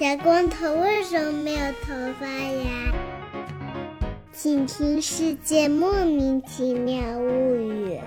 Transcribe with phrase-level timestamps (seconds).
[0.00, 2.90] 小光头为什么没有头发呀？
[4.32, 7.98] 请听《世界莫名其妙物语》。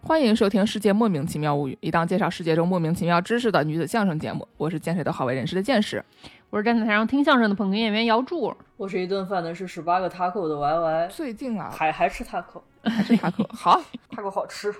[0.00, 4.48] 欢迎收听《世界莫名其妙物语》，一档介绍世界中莫名其妙知识的女子相声节目。
[4.56, 6.04] 我是见谁都好为人师的见识。
[6.52, 8.54] 我是站在台上听相声的捧哏演员姚柱。
[8.76, 13.80] 我是一顿饭的是十八个 taco 的 Y Y，最近啊，还还吃 taco，还是塔克好。
[14.14, 14.70] taco 好吃。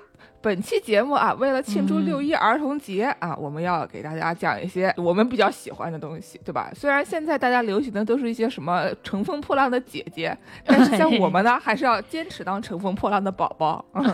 [0.43, 6.71] 本期节目啊，为了庆祝六一儿童节、啊，我们要给大家讲一些我们比较喜欢的东西，对吧？
[6.75, 10.37] 虽然现在大家流行的都是一些什么乘风破浪的姐姐，
[10.67, 13.83] 但是像我们呢，还是要坚持当乘风破浪的宝宝。
[13.95, 14.05] 嗯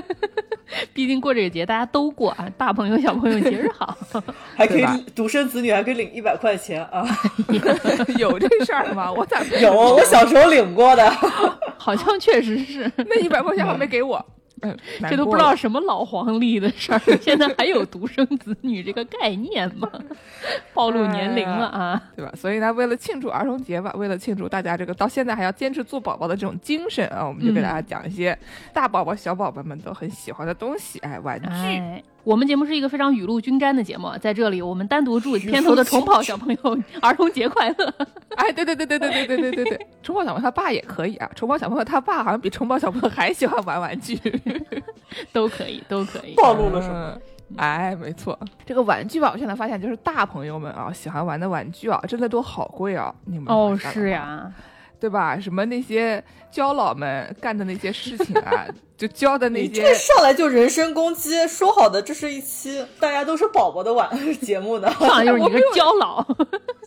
[0.92, 3.96] 毕竟过这个节大家都过啊，大朋友小朋友节日好。
[4.54, 4.84] 还可以
[5.14, 7.06] 独生子女还可以领一百块钱啊！
[8.18, 9.12] 有这事儿吗？
[9.12, 11.10] 我咋没有，我小时候领过的。
[11.78, 14.24] 好像确实是， 那一百块钱还没给我？
[14.62, 14.74] 嗯，
[15.08, 19.86] 这都不知道什么老黄历的事儿，现在还有独生子女这个概念吗？
[20.72, 22.02] 暴露年龄了啊！
[22.16, 22.32] 对吧？
[22.34, 28.36] 所以呢，为了庆祝儿童节吧，为了庆祝大家这个到现在还要坚持做宝宝的这种精神啊，我们就给大家讲一些
[28.72, 31.48] 大宝宝、小宝宝们都很喜欢的东西，哎，玩具。
[31.48, 37.94] 哎，我们节目是一个非常雨露均沾的节目，在这里我们单独祝片头的虫跑小朋友儿童节快乐。
[38.34, 44.18] 哎，对对对对对对对对对对，虫宝 小朋友他爸也可以啊，虫宝小朋友他爸好像比虫宝小朋友还喜欢玩玩具，
[45.32, 46.34] 都可以，都可以。
[46.34, 47.12] 暴露了什么？
[47.14, 47.20] 嗯
[47.58, 53.14] 哎，没错，这个玩具吧，我现在发现就是大朋友们啊喜欢玩的玩具啊，真的都好贵啊！
[53.24, 54.52] 你们哦，是呀，
[55.00, 55.38] 对吧？
[55.38, 58.66] 什么那些胶老们干的那些事情啊，
[58.96, 64.08] 就教的那些这上来就人身攻击，说好的这是一期大家都是宝宝的玩
[64.40, 64.90] 节目呢？
[64.98, 66.24] 上来就是你个 胶老。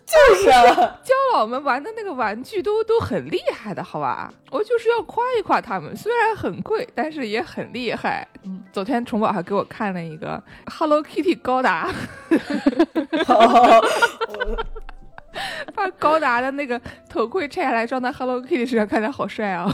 [0.10, 4.34] 就是啊，胶老们玩的那个玩具都都很厉害的，好吧？
[4.50, 8.28] 我就是要夸一夸他们，虽然很贵，但是也很厉害。
[8.44, 11.94] 嗯，昨天虫宝还给我看了一个 Hello Kitty 高达，
[15.76, 16.80] 把高达的那个
[17.10, 19.74] 头盔拆下来装在 Hello Kitty 身上，看起来好帅啊，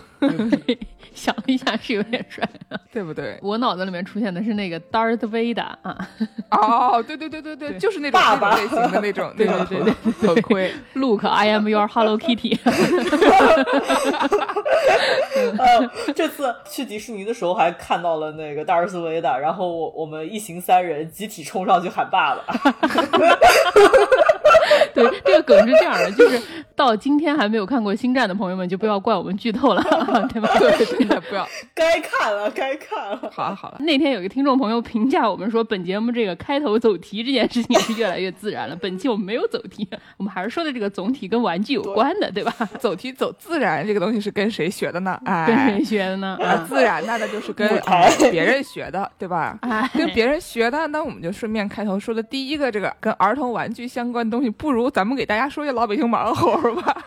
[1.14, 2.48] 想了一下是有点帅。
[2.92, 3.38] 对不对？
[3.42, 5.98] 我脑子里面出现的是那个 Darth Vader 啊，
[6.52, 10.72] 哦，对对对对对，就是那种爸爸类型的那种 那种对对头头盔。
[10.94, 12.58] Look，I am your Hello Kitty。
[15.58, 22.46] 呃，这次去迪士尼的时候还看到了那个 Darth Vader，，然后我我们一行三人集体冲上去喊爸爸。
[24.96, 26.42] 对，这个梗是这样的，就是
[26.76, 29.84] 到今天还没有看过《星战》的朋友们，就不要怪我们剧透了，
[30.32, 30.50] 对吧？
[30.58, 31.48] 对，真的不要。
[31.76, 33.30] 该看了，该看了。
[33.32, 38.76] 好了好了，那天有一个听众朋友评价我们说，本节目这个开头走题这件事情是越来越自然了。
[38.78, 42.54] 本期我们没有走题，我们还是说的这个总体跟玩具有关的，对吧？
[42.80, 45.20] 走题走自然这个东西是跟谁学的呢？
[45.26, 46.38] 哎，跟谁学的呢？
[46.44, 49.58] 啊，自然那那就是跟哎别人学的，对吧？
[49.62, 56.96] 哎，跟别人学的，那我们就顺便开头说的第一个这个跟儿童玩具相关的东西，不如咱们给大家说一下老北京毛猴吧。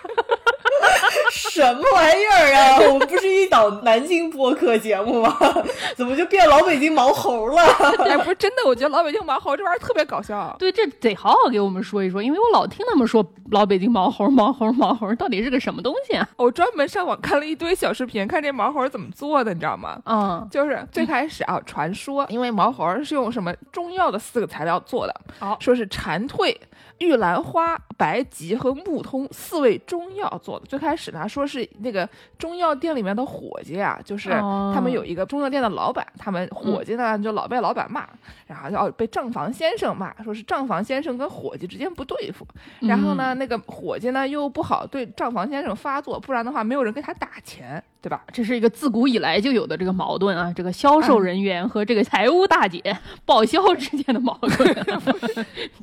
[1.31, 2.79] 什么玩意儿啊！
[2.93, 5.37] 我们不是一档南京播客节目吗？
[5.95, 7.63] 怎么就变老北京毛猴了？
[8.05, 10.55] 哎，不是真的，我觉得老北京毛猴这玩意儿特别搞笑。
[10.59, 16.29] 对，这得好好给我们说一说，因为我老听他们说老北京毛猴、毛猴、毛猴，到底是个什么东西啊？
[16.37, 20.01] 我专门上网看了一堆小视频，看这毛猴怎么做的，你知道吗？
[20.07, 26.55] 嗯，就是最开始啊，传说因为毛猴是用什么中药的四个材料做的，哦说是蝉蜕、
[26.99, 30.67] 玉兰花、白及和木通四味中药做的。
[30.67, 38.07] 最开始呢，说是那个中药店里面的伙计啊，就是哦他们有一个中药店的老板，他们伙计呢就老被老板骂，
[38.47, 42.47] 然后要被账房先生骂，说是账房先生跟伙计之间不对付，
[42.81, 48.25] 然后呢，那个伙计呢又不好对账房先生发作，不然的话没有人给他打钱，对吧？
[48.33, 52.83] 这是一个自古以来就有的这个矛盾啊，这个销售人员和这个财务大姐
[53.27, 54.51] 报销之间的矛盾，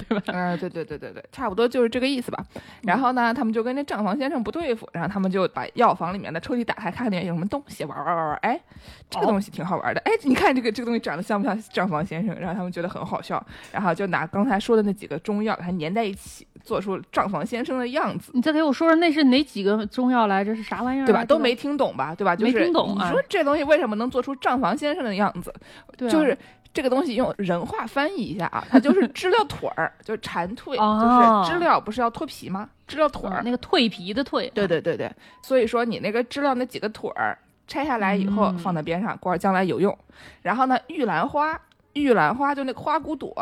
[0.08, 0.24] 对吧？
[0.34, 2.44] 嗯，对对对对对，差不多就是这个意思吧。
[2.82, 8.60] 然后呢，他们就跟那账房先生不对付，然后他们就把药房里面的抽屉打开，看里面有什么东西，玩玩玩玩，哎，
[9.08, 12.36] 这个东西挺好玩的，哎，你看这个这个东西长得像不像账房先生？
[12.40, 18.32] 然后他们觉得很好笑，然后就拿刚才说的那几个中药给它粘在一起，做出账房先生的样子。
[18.34, 20.54] 你再给我说说那是哪几个中药来着？
[20.56, 21.06] 是啥玩意儿啊？
[21.06, 21.24] 对吧？
[21.24, 22.14] 都没听懂吧？
[22.16, 22.36] 对吧？
[22.36, 25.54] 就是没听懂啊你说这东西为什么能做出账房先生的样子？
[25.96, 26.38] 对啊就是
[26.74, 32.70] 这个东西用人话翻译一下啊， 它就是知了腿儿，就是蝉蜕，哦就是知了不是要脱皮吗？
[32.88, 35.10] 知了腿儿，嗯那个蜕皮的蜕，对对对对，
[35.42, 39.98] 所以说你那个知了那几个腿儿拆下来以后嗯放在边上，过会儿将来有用。
[40.42, 41.60] 然后呢，玉兰花，
[41.94, 43.34] 玉兰花就那个花骨朵，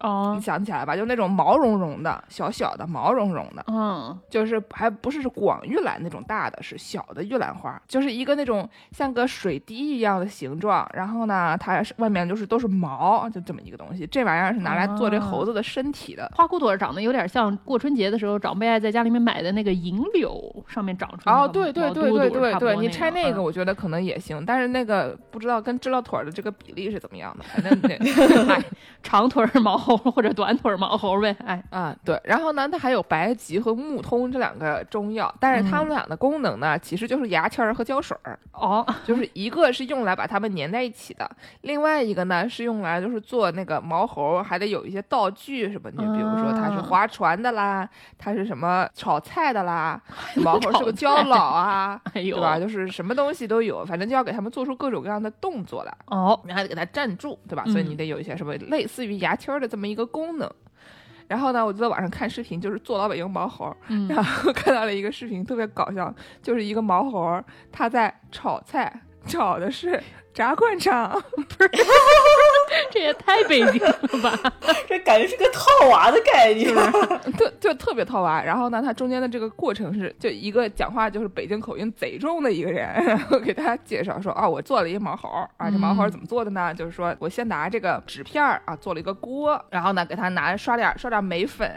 [0.00, 0.96] 哦你，想起来吧？
[0.96, 10.88] 就那种毛茸茸的、小小的、毛茸茸的，嗯，就是还不是广玉兰那种大的，是小的玉兰花，就是一个那种像个水滴一样的形状。
[10.94, 14.06] 然后呢，它外面就是都是毛，就这么一个东西。
[14.06, 16.30] 这玩意儿是拿来做这哦猴子的身体的。
[16.34, 28.62] 花骨朵长得有点像过春节的时候长辈爱在家里面买的那个银柳，上面长出来哦，个对对对对对对，你拆那个，嗯我觉得可能也行，但是那个不知道跟知了腿的这个比例是怎么样的，反正那哎
[29.02, 41.30] 长腿儿毛猴或者短腿儿毛猴呗，哎，啊对，然后呢，它还有白及和木通这两个中药，但是它们俩的功能呢，其实就是牙签儿和胶水儿，哦，就是一个是用来把它们粘在一起的，
[41.62, 47.88] 另外一个呢是用来就是做那个毛猴，还得有一些道具什么的，你比如说它是啊划船的啦，
[48.18, 50.00] 它是什么炒菜的啦，
[50.36, 52.58] 毛猴是个胶菜老啊，哎呦，对吧？
[52.58, 57.64] 就是什么东西都有，反正就要给他们做出各种各样的动作来，哦，你还得给它站住，对吧？
[57.66, 60.50] 所以你嗯得有一些什么类似于牙签儿的这么一个功能。
[61.28, 63.72] 然后呢，我就在网上看视频，就是做老北京毛猴
[64.08, 66.12] 然后看到了一个视频，特别搞笑，
[66.42, 70.02] 就是一个毛猴儿他在炒菜，炒的是
[70.40, 71.22] 炸灌肠，
[72.90, 73.92] 这也太北京了
[74.22, 74.52] 吧？
[74.88, 76.74] 这感觉是个套娃的概念。
[77.36, 78.42] 就就特别套娃。
[78.42, 86.72] 然后呢，他中间的这个过程是，就一个讲话就是北京口音贼重的一个人，然后给大家介绍说啊，我做了一个毛猴儿啊，这毛猴儿怎么做的呢？
[86.72, 91.70] 就是说我先拿这个纸片儿啊，做了一个锅，然后呢给他拿刷点刷点眉粉，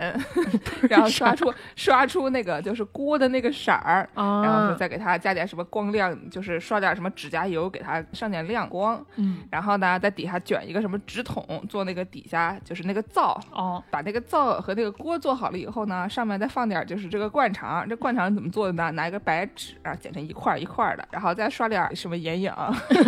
[0.87, 4.07] 然后刷出刷出那个就是锅的那个色儿。
[4.13, 9.03] 啊，然后说再给他加点什么光亮，就是刷点什么指甲油，给他上点亮光。
[9.15, 17.87] 嗯，然后呢，在底下卷一个什么纸筒，做那个底下就是那个灶，哦，把那个灶和那个锅做好了以后呢，上面再放点就是这个灌肠。
[17.87, 18.91] 这灌肠怎么做的呢？
[18.91, 22.51] 拿一个白纸啊，剪成一块儿一块儿的，然后再刷点什么眼影，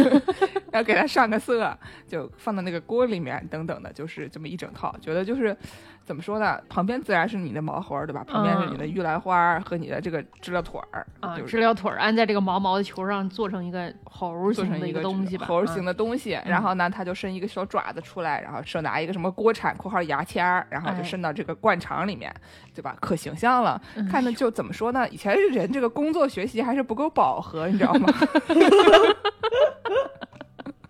[0.71, 1.77] 然后给它上个色，
[2.07, 4.95] 就放到那个锅里面，等等的，就是这么一整套。
[5.01, 5.55] 觉得就是
[6.05, 6.61] 怎么说呢？
[6.69, 8.23] 旁边自然是你的毛猴儿，对吧？
[8.23, 22.31] 旁边是你的玉兰花儿和你的这个知了腿儿啊，就是知了腿儿安在这个毛毛的球上，做成一个猴儿形的东西吧，猴儿形的，东西，然后呢，它就伸一个小爪子出来，然后手拿一个什么锅铲（括号牙签儿），然后就哎伸到这个灌肠里面，
[22.75, 22.95] 对吧？
[23.01, 25.09] 可形象了，嗯看着就怎么说呢？
[25.09, 28.07] 以前人这个工作学习还是不够饱和，你知道吗？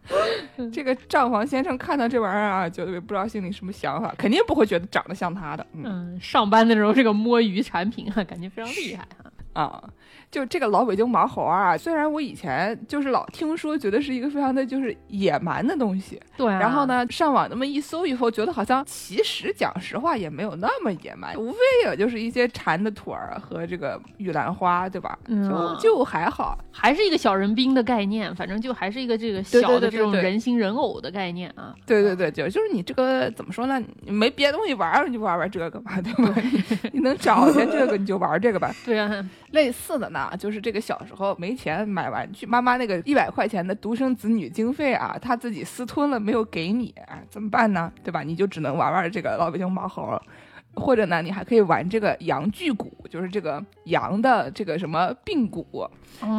[0.71, 5.65] 这个账房先生看到这玩意儿啊，觉得也不知道心里什么想法，肯定不会觉得长得像他的。
[5.73, 9.24] 嗯嗯，上班的时候这个摸鱼产品啊，感觉非常厉害啊。
[9.55, 9.83] 啊，
[10.31, 16.85] 就这个老北京毛猴啊，虽然我以前就是老听说，觉得是一个非常的就是野蛮的东西，对、啊，然后？
[16.85, 25.17] 呢，上网那么一搜以后，觉得好像其实讲实话也没有那么野蛮，无非也就是一些蝉的腿儿和这个玉兰花，对吧？
[25.25, 26.55] 嗯就就还好。
[26.71, 31.73] 还是一个小人兵的概念，反正就还是一个这个小的这种人形人偶的概念啊。
[31.87, 33.81] 对对对，就就是你这个怎么说呢？
[34.01, 36.35] 你没别的东西玩儿，你就玩玩这个嘛，对吧？
[36.51, 38.71] 你 你能找见这个，你就玩这个吧。
[38.85, 39.09] 对啊，
[39.55, 47.91] 类似的呢，就是这个小时候没钱买玩具，妈妈那个一百块钱的独生子女经费啊，他自己私吞了没有给你，哎怎么办呢？
[48.03, 48.21] 对吧？
[48.21, 50.21] 你就只能玩玩这个老北京毛猴。
[50.77, 55.89] 或者呢，你还可以玩这个羊具骨，就是这个羊的这个什么髌骨，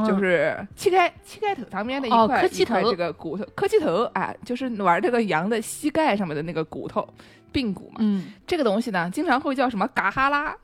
[0.07, 7.09] 就是膝盖膝盖头旁边的一哦块、磕膝头一块这个骨头，磕膝头，啊，就是玩这个羊的膝盖上面的那个骨头，
[7.51, 7.97] 髌骨嘛。
[8.01, 10.55] 嗯，这个东西呢，经常会叫什么嘎哈拉，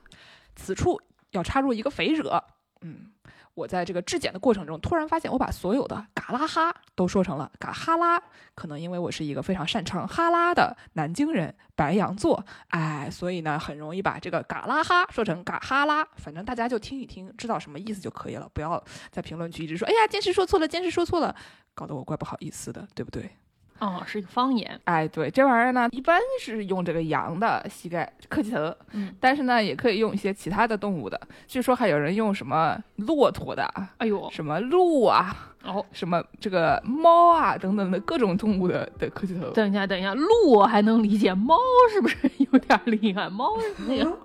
[0.55, 1.01] 此处
[1.33, 2.43] 要插入一个肥惹。
[2.81, 3.11] 嗯，
[3.53, 8.21] 我在这个质检的过程中，突然发现我把所有的嘎拉哈都说成了嘎哈拉，
[8.55, 16.03] 可能因为我是一个非常擅长哈拉的南京人，白羊座，哎，所以呢，很容易把这个嘎拉哈说成嘎哈拉。
[16.17, 21.33] 反正大家就听一听，知道什么意思就可以了，不要在评论区一直说，哎呀，坚持说错了，坚持说错了，
[21.73, 23.37] 搞得我怪不好意思的，对不对？
[23.83, 24.79] 哦，是一个方言。
[24.85, 31.19] 哎，对，这玩意儿呢，一般是用这个羊的膝盖磕膝头，嗯，但是呢，也可以用一些其他的动物的。
[31.47, 35.35] 据说还有人用什么骆驼的，哎呦，什么鹿啊，
[35.65, 39.49] 哦，什么这个猫啊等等的各种动物的的磕膝头。
[39.49, 41.57] 等一下，等一下，鹿我还能理解，猫
[41.91, 42.17] 是不是
[42.51, 43.29] 有点厉害？
[43.29, 44.17] 猫是那个，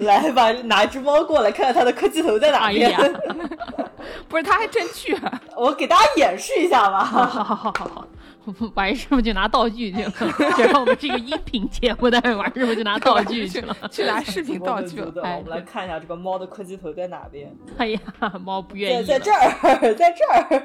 [0.04, 2.90] 来吧，拿只猫过来，看看它的磕鸡头在哪边。
[2.94, 3.20] 哎呀，
[4.28, 5.40] 不是，他还真去啊。
[5.56, 7.02] 我给大家演示一下吧。
[7.04, 8.06] 好好好好好
[8.44, 8.52] 好。
[8.74, 10.10] 晚师傅就拿道具去了，
[10.56, 13.76] 虽然我们是一个音频节目，但是晚师傅就拿道具去了。
[13.90, 15.22] 去拿视频道具了。
[15.22, 18.00] 哎我们来看一下这个猫的科技头在哪边，哎呀，
[18.44, 20.24] 猫不愿意了在在这儿，在这
[20.56, 20.62] 儿。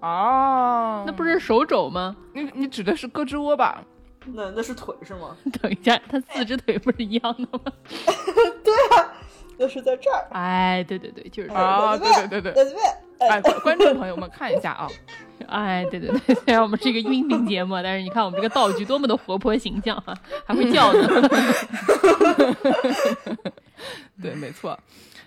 [0.02, 2.16] 哦，那不是手肘吗？
[2.32, 3.82] 你你指的是胳肢窝吧？
[4.26, 5.36] 那那是腿是吗？
[5.60, 7.72] 等一下，它四只腿不是一样的吗？
[8.64, 9.12] 对啊
[9.58, 10.26] 那是在这儿。
[10.30, 12.04] 哎，对对对，就是这啊，个。
[12.28, 12.74] 对对对对，
[13.18, 14.88] 哎，观观众朋友们看一下啊，
[15.48, 21.08] 哎，对对对，虽然我们是一个音频节目，但是你看我们这个道具多么的活泼形象啊，还会叫呢。
[24.22, 24.78] 对，没错，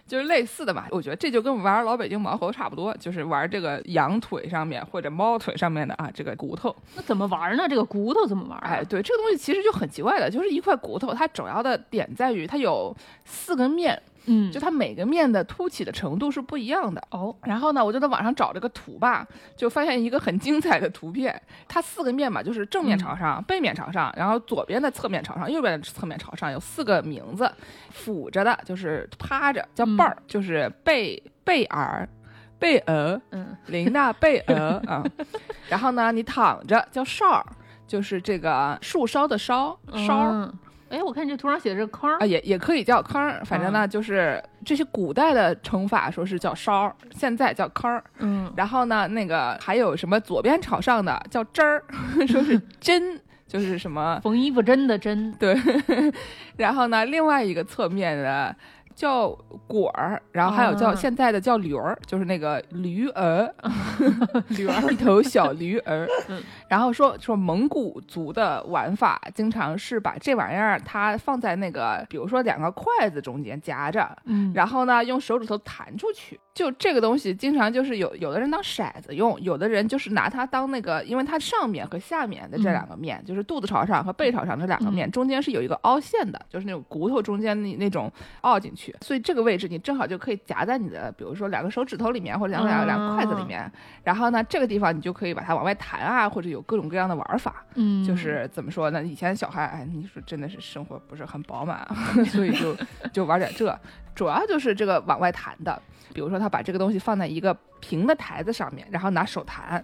[0.07, 0.87] 就是类似的吧。
[0.89, 6.73] 我觉得这就跟玩老北京毛猴差不多，就是玩这个羊腿上面或者猫腿上面的啊这个骨头。
[6.95, 7.67] 那怎么玩呢？
[7.67, 8.57] 这个骨头怎么玩？
[8.59, 12.95] 哎，对，这个东西其实就很奇怪的，就是一块骨头，它主要的点在于它有
[13.25, 14.01] 四根面。
[14.25, 17.35] 嗯，就它每个面的凸起的程度是不一样的哦。
[17.43, 21.39] 然后呢，我就在网上找这个图吧，就发现一个很精彩的图片。
[21.67, 27.49] 它四个面嘛，就是正面朝上、背面朝上，然后左边的侧面朝上，右边的侧面朝上，有四个名字。
[27.91, 32.07] 俯着的就是趴着，叫伴儿，就是贝贝尔、
[32.59, 34.55] 贝尔，嗯，琳娜贝尔
[34.87, 35.03] 啊。
[35.69, 37.45] 然后呢，你躺着叫哨儿，
[37.87, 40.53] 就是这个树梢的梢梢儿。
[40.89, 48.01] 哎，我看这图上写的是坑啊，也也可以叫坑，反正呢，就是这些古代的称法说是叫烧，现在叫坑。
[48.19, 51.83] 嗯，然后呢，那个还有什么左边朝上的叫针儿，
[52.27, 55.33] 说是针，就是什么缝衣服针的针。
[55.39, 55.57] 对，
[56.57, 58.55] 然后呢，另外一个侧面的。
[58.95, 59.29] 叫
[59.67, 63.53] 果儿，然后还有叫现在的叫驴儿，就是那个驴儿，
[64.49, 66.07] 驴儿一头小驴儿。
[66.69, 76.39] 然后说说蒙古族的玩法，经常是把这玩意儿它放在那个，比如说两个筷子中间夹着，嗯，然后呢用手指头弹出去。
[76.55, 88.09] 就这个东西，经常就是有有的人当骰子用，有的人就是拿它当那个，因为它上面和下面的这两个面，就是肚子朝上和背朝上这两个面，中间是有一个凹陷的，就是那种骨头中间那那种
[88.41, 93.69] 凹进去，所以这个位置你正好就可以夹在你的，比如说两个手指头里面或者两两两个筷子里面，
[94.05, 99.03] 然后呢这个地方你就可以把它往外弹啊，或者有各种各样的玩法，嗯，就是怎么说呢？
[99.03, 101.85] 以前小孩哎，你说真的是生活不是很饱满，
[102.31, 102.73] 所以就
[103.11, 103.77] 就玩点这，
[104.15, 105.79] 主要就是这个往外弹的。
[106.13, 109.83] 比如说，他把这个东西放在一个平的台子上面，然后拿手弹，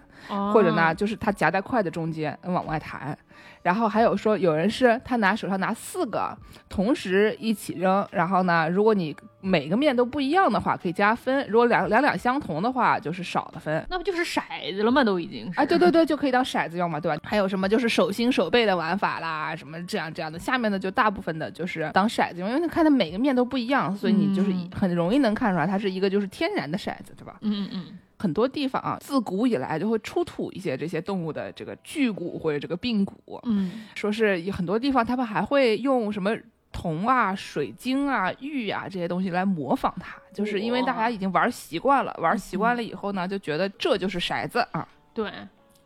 [0.52, 3.16] 或者呢，就是他夹在筷子中间往外弹。
[3.62, 6.36] 然后还有说，有人是他拿手上拿四个，
[6.68, 8.06] 同时一起扔。
[8.10, 13.84] 然后呢，如果你每个面都不一样的话，可以加分；如果两两两相同的话，就是少的分。
[13.88, 14.40] 那不就是骰
[14.74, 15.04] 子了吗？
[15.04, 17.20] 都已经啊，对对对，就可以当骰子用嘛，对吧？
[17.24, 20.38] 还有什么就是手心手背的玩法啦，什么这样这样的。
[20.38, 27.36] 下面的就大部分的就是当骰子用，因为你看它每个面都不一样，所以你就是很容易能看出来它是一个就是天然的骰子，对吧？
[27.42, 27.98] 嗯嗯嗯。
[28.22, 33.40] 很多地方啊，自古以来就会出土一些这些动物的这个巨骨或者这个髌骨。
[33.44, 36.30] 嗯，说是很多地方他们还会用什么
[36.70, 44.86] 铜啊、水晶啊、玉啊这些东西来模仿它，就是因为大家已经玩习惯了，玩习惯了以后呢，就觉得这就是骰子啊。
[45.12, 45.30] 对。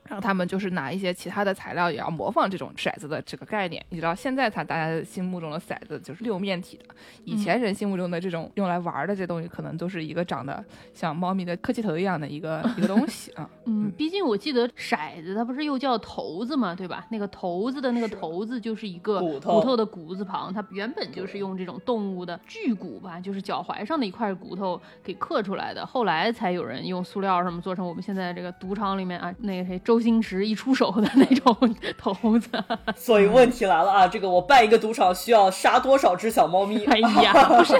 [0.08, 3.84] 然后他们就是拿一些其他的材料，也要模仿这种骰子的这个概念。
[3.90, 6.84] 你知道，现在才大家心目中的骰子就是六面体的，
[7.24, 13.50] 以前人心目中的这种用来玩的这东西，可能都是一个长得像猫咪的磕气头一样的一个 一个东西啊。
[13.64, 17.04] 嗯，毕竟我记得骰子它不是又叫头子嘛，对吧？
[17.10, 29.95] 那个头子的那个头子就是一个骨头的骨字旁，它原本就是用这种动物的巨骨吧，就是脚踝上的一块骨头给刻出来的，后来才有人用塑料什么做成我们现在这个赌场里面啊，那个谁周。
[29.96, 31.56] 周星驰一出手的那种
[31.96, 32.50] 头子，
[32.94, 34.06] 所以问题来了啊！
[34.06, 36.84] 这个我办一个赌场需要杀多少只小猫咪？
[36.92, 37.72] 哎呀，不是，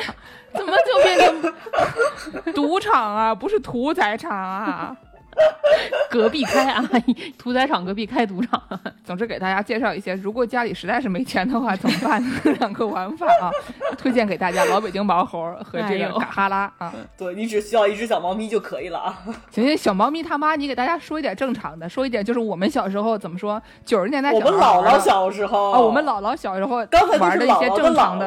[0.55, 3.35] 怎么就变成赌场啊？
[3.35, 4.97] 不是屠宰场啊？
[6.11, 6.85] 隔壁开啊，
[7.39, 8.61] 屠宰场隔壁开赌场。
[9.05, 12.23] 总之给大家介绍一些，如果家里实在是没钱的话怎么办？
[12.59, 13.51] 两个玩法啊，
[13.97, 16.93] 推荐给大家：老北京毛猴和这个嘎哈拉啊。
[17.17, 19.19] 对你只需要一只小猫咪就可以了啊。
[19.51, 23.61] 行行，小猫咪他妈，你给大家说一点正常的，说一点就是我们小时候怎么说？
[23.85, 28.27] 九十年代我们姥姥小时候啊，我们姥姥小时候刚才玩的一些正常的，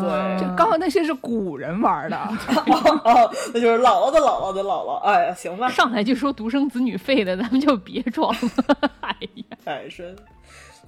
[0.00, 2.16] 对，这刚好那些是古人玩的。
[2.16, 4.96] 哦，那就是姥姥的姥姥的姥姥。
[4.98, 8.88] 哎呀，行吧，上来就说独生子女费的，咱们就别装了。
[9.00, 10.16] 哎呀， 太深。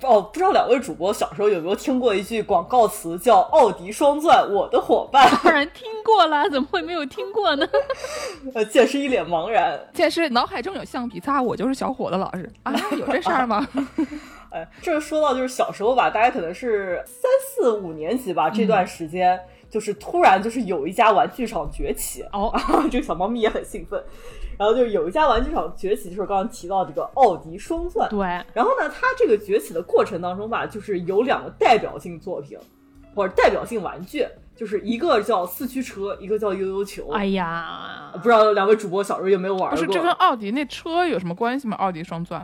[0.01, 5.31] 哦，不知道两位主播小时候有没有听过一句广告词，叫“奥迪双钻，我的伙伴”。
[5.45, 7.69] 当然听过了，怎么会没有听过呢？
[8.55, 9.79] 呃，剑师一脸茫然。
[9.93, 13.69] 剑师脑海中有橡皮擦，我就是小伙子老师啊，有这事儿吗？
[14.49, 19.39] 哎，这说到就是小时候吧，大家可能是三四五年级吧，这段时间
[19.69, 22.51] 就是突然就是有一家玩具厂崛起哦，
[22.91, 24.03] 这个小猫咪也很兴奋。
[24.61, 28.07] 然后就有一家玩具厂崛起，就是刚刚提到这个奥迪双钻。
[28.11, 28.21] 对。
[28.53, 32.59] 然后呢，它这个崛起的过程当中吧，就是有两个代表性作品，
[33.15, 37.09] 或者代表性玩具，就是一个叫四驱车，一个叫悠悠球。
[37.13, 39.71] 哎呀，不知道两位主播小时候有没有玩过？
[39.71, 41.75] 不是，这跟奥迪那车有什么关系吗？
[41.79, 42.43] 奥迪双钻。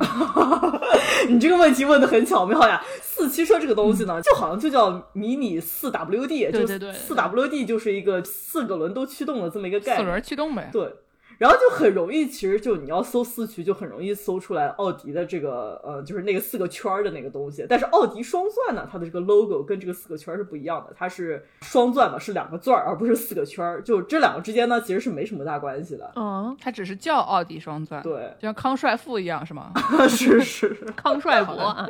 [1.28, 2.82] 你这个问题问的很巧妙呀！
[3.02, 10.70] 四驱车这个东西呢，就好像就叫迷你四 WD，对对对，四 WD 就是一个四个轮都驱动的这么一个概念，四轮驱动呗。
[10.73, 10.90] 对。
[11.38, 17.66] 然后就很容易，其实就你要搜四驱，就很容易搜出来奥迪的这个呃，就是那个四个圈儿的那个东西。
[17.69, 23.83] 但是奥迪双钻呢，它的这个 logo 跟这个四个圈儿是不一样的，它是双钻嘛，是两个钻儿，而不是四个圈儿。
[23.83, 26.11] 就这两个之间呢，其实是没什么大关系的。
[26.16, 29.73] 嗯，它只是叫奥迪双钻，对，就像康帅傅一样，是吗？
[30.09, 31.87] 是是，康帅博啊，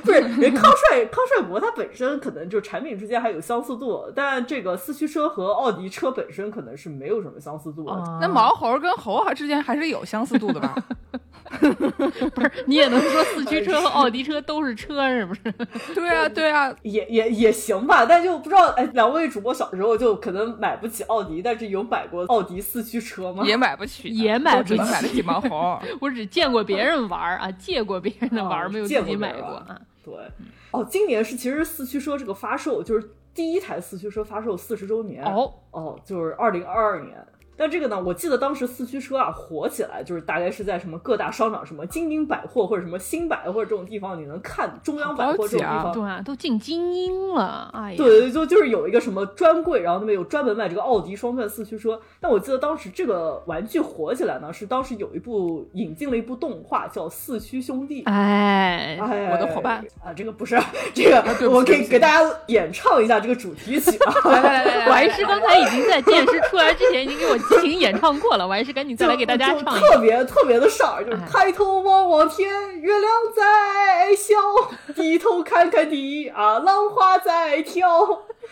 [0.04, 8.18] 不是人康帅康帅博，它本身可能就产品之间还有相似度，但这个四驱车和奥迪车本身可能是没有什么相似度的。
[8.20, 10.74] 那毛猴跟猴还之间还是有相似度的吧？
[11.60, 15.40] 不是，你也能说四驱车和奥迪车都是车，是不是？
[15.94, 23.42] 对啊，对啊，也也也行吧，但就不知道，哎，两位主播小时候就可能买不起奥迪，但是有买过奥迪四驱车吗？
[23.44, 25.76] 也买不起，也买不起，买得起毛猴。
[26.00, 29.76] 我只见过别人玩啊，借过别人的玩，没有自己买过啊。
[30.02, 30.14] 对，
[30.70, 35.22] 哦，今年是其实四驱车这个发售，就是第一台四驱车发售四十周年。
[35.24, 37.26] 哦哦，就是二零二二年。
[37.60, 52.00] 但这个呢，我记得当时四驱车啊火起来，就是大概是在什么各大商场，什么精英百货或者什么新百或者这种地方，你能看中央百货这种地方，对啊，都进精英了，哎呀，对对，就就是有一个什么专柜，然后那边有专门卖这个奥迪双钻四驱车。
[52.18, 58.02] 但我记得当时这个玩具火起来呢，是当时有一部引进了一部动画叫《四驱兄弟》。
[58.10, 60.58] 哎，哎，我的伙伴啊，这个不是
[60.94, 64.14] 这个，我可以给大家演唱一下这个主题曲啊。
[64.30, 67.36] 来来来来，我还是刚才已经在电视出来之前已经给我。
[67.50, 74.34] 激情演唱过了，我还是赶紧再来给大家唱一，特别特别的上儿，就是抬头望望天，月亮在笑，
[74.94, 78.06] 低头看看地啊， 浪花在跳。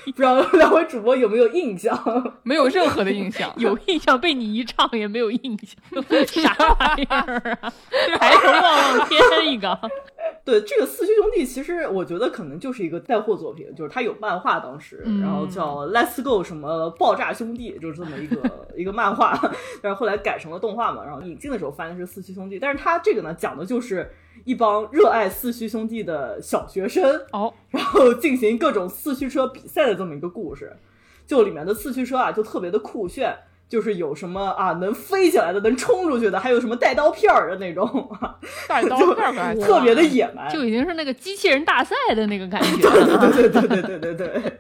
[0.05, 1.99] 不知道两位主播有没有印象？
[2.43, 7.73] 没有任何的印象， 有印象被你一唱也没有印象， 啥玩意儿啊？
[8.19, 9.21] 抬头望望天
[9.53, 9.79] 一个。
[10.45, 18.43] 对这个四驱兄弟，其实我觉得可能就是一个带货作品，就是它有漫画当时，然后叫 Let's Go 什么爆炸兄弟，就是这么一个
[18.77, 19.39] 一个漫画，
[19.83, 24.11] 但是后来改成了动画嘛，然后引进的时候翻的是四驱兄弟，但是它这个呢讲的就是
[24.45, 30.77] 一帮热爱四驱兄弟的小学生哦， 然后进行各种四驱车比赛的这么一个故事，
[31.27, 33.37] 就里面的四驱车啊就特别的酷炫。
[33.69, 38.11] 就是有什么啊，能飞起来的，能冲出去的，还有什么带刀片儿的那种，
[38.67, 42.77] 带刀片儿特别的野蛮，就已经是那个机器人大赛的那个感觉。
[42.89, 44.59] 对对对对对对对对。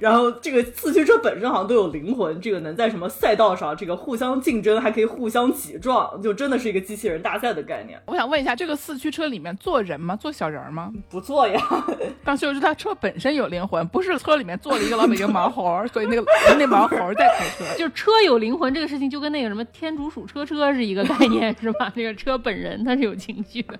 [0.00, 8.00] 然后这个四驱车本身好像都有灵魂，这个能在什么赛道上这个互相竞争，还可以互相挤撞，就真的是一个机器人大赛的概念。
[8.06, 10.16] 我想问一下，这个四驱车里面坐人吗？
[10.16, 10.92] 坐小人吗？
[11.08, 11.60] 不坐呀。
[12.24, 16.24] 但就是它车本身有灵魂，不是车里面坐了一个老北京毛猴，所以那个
[16.58, 18.10] 那毛猴在开车，就是车。
[18.24, 21.92] 有灵魂这个事情就跟那个什么天竺鼠车车是一个概念是吧？
[21.94, 23.78] 那个车本人它是有情绪的。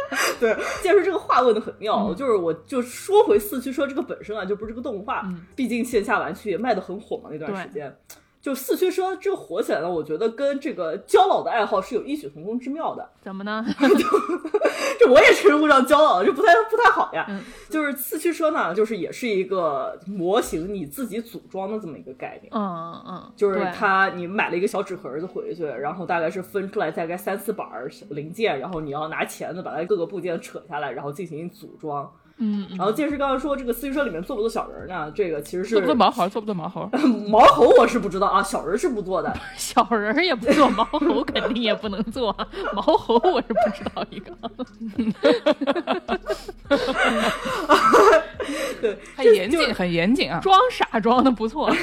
[0.40, 7.94] 对，建叔这个话问的很妙，就是我就说回四驱车这个本身啊，就不是这个动画，毕竟线下玩具也卖的很火嘛那段时间。
[8.46, 13.04] 就四驱车这个火起来了，我觉得跟这个焦老的爱好是有异曲同工之妙的。
[13.20, 13.66] 怎么呢？
[15.00, 17.26] 这我也称不上焦老，这不太不太好呀。
[17.68, 22.48] 就是四驱车呢，就是也是一个模型，你自己组装的这么一个概念。
[22.54, 27.66] 嗯嗯，就是它，你买了一个小纸盒子回去，然后大概是分出来大概三四板
[28.10, 32.08] 零件，然后你要拿钳子把它各个部件扯下来，然后进行组装。
[32.38, 35.10] 嗯，然后剑师刚刚说这个四驱车里面坐不坐小人呢？
[35.14, 36.28] 这个其实是坐不坐毛猴？
[36.28, 36.86] 坐不坐毛猴？
[37.30, 39.34] 毛猴我是不知道啊，小人是不坐的。
[39.56, 42.36] 小人也不坐，毛猴肯定也不能坐。
[42.74, 44.36] 毛猴我是不知道一个。
[48.80, 51.70] 对，很严谨，很严谨啊，装傻装的不错。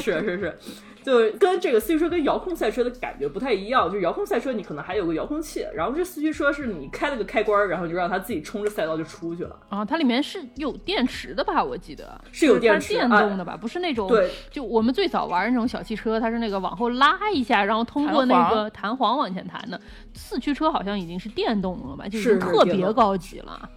[0.00, 0.58] 是是。
[1.00, 9.56] 就跟这个四驱车跟遥控赛车的感觉不太一样，就是遥控赛车你可能还有个遥控器，然后这四驱车是你开了个开关，然后就让它自己冲着赛道就出去了。
[9.70, 11.64] 啊，它里面是有电池的吧？
[11.64, 13.56] 我记得是有电池，电动的吧？
[13.56, 19.80] 不是那种对，就我们最早玩那种小汽车，它是那个往后拉一下，然后通过那个弹簧往前弹的。
[20.12, 22.06] 四驱车好像已经是电动了吧？
[22.06, 23.70] 就是特别高级了。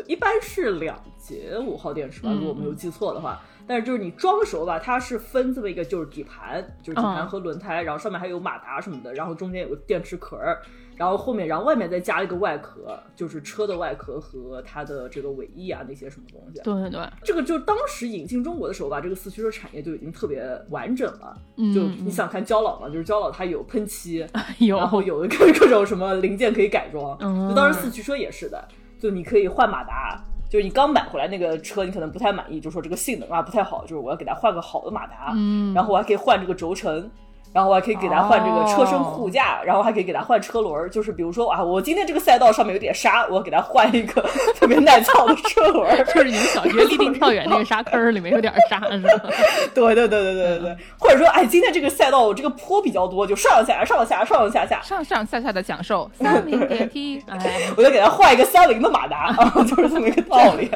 [0.00, 3.40] 对，一般是两节五号电池吧，如果没有记错的话。
[3.66, 10.62] 但是就是你装的时候吧，它是分这么一个，就是底盘，就是底盘和轮胎，然后上面还有马达什么的，然后中间有个电池壳儿，
[10.96, 16.62] 然后后面，然后外面再加一个外壳，就是车的外壳和它的这个尾翼啊那些什么东西。
[16.64, 21.36] 对对对，这个就当时引进中国的时候吧，这个四驱车产业就已经特别完整了。
[21.74, 24.26] 就你想看焦老嘛，就是焦老它有喷漆，
[24.60, 27.18] 有然后有各 各种什么零件可以改装。
[27.18, 28.66] 就当时四驱车也是的，
[28.98, 30.20] 就你可以换马达。
[30.50, 37.10] 就是你刚买回来那个车，你可能不太满意，就说这个性能啊不太好，就是我要给它换个好的马达，嗯，然后我还可以换这个轴承，
[37.52, 40.90] 然后我还可以给他换这个车身护架，然后还可以给他换车轮。
[40.90, 44.22] 就是比如说啊，我今天这个赛道上面有点沙，我给他换一个
[44.54, 45.88] 特别耐操的车轮。
[46.06, 49.10] 就是你们小学立定跳远那个沙坑里面有点沙，是吧？
[49.74, 50.76] 对对对对对对对。
[50.98, 56.10] 或者说，哎，今天这个赛道我这个坡比较多，就上下上下上上下下上上下下的享受。
[56.20, 60.70] 三菱电梯，哎，我就给他换一个三菱的马达啊，就是这么一个道理。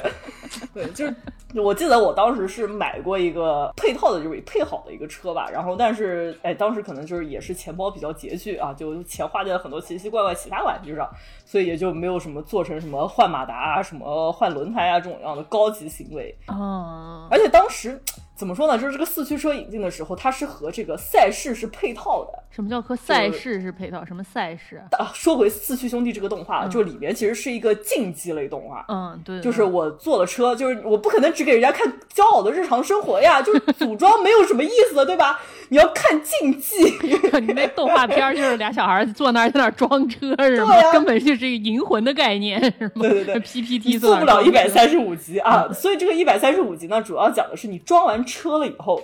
[0.74, 1.14] 对，就是
[1.54, 5.48] 我记得我当时是买过一个配套的，就是配好的一个车吧。
[5.52, 11.08] 然后，但是哎，当时可能就是也是钱包比较拮据啊，就钱花在了很多奇奇怪怪其他玩具上，
[11.44, 16.34] 所以也就没有什么做成什么换马达啊、什么换轮胎啊这种样的高级行为。
[16.48, 18.00] 哦，而且当时。
[18.42, 18.76] 怎么说呢？
[18.76, 22.42] 就是这个四驱车引进的时候，它是和这个赛事是配套的。
[22.50, 24.04] 什么叫和赛事是配套？
[24.04, 24.82] 什么赛事？
[24.98, 28.84] 啊，说回四驱兄弟这个动画，就里面其实是一个竞技类动画。
[28.88, 29.40] 嗯，对。
[29.40, 35.38] 就是我坐了车，就是我不可能只给人家看骄傲的日常生活呀，就是组装没有什么意思，对吧？
[35.68, 36.82] 你要看竞技。
[37.46, 40.74] 你那动画片就是俩小孩坐那儿在那儿装车，是吗？
[40.92, 43.02] 根本就是一个银魂的概念，是吗？
[43.02, 45.72] 对对对，PPT 做不了一百三十五集啊。
[45.72, 48.22] 所以这个一百三十五集呢，主要讲的是你装完。
[48.32, 49.00] 车了以后，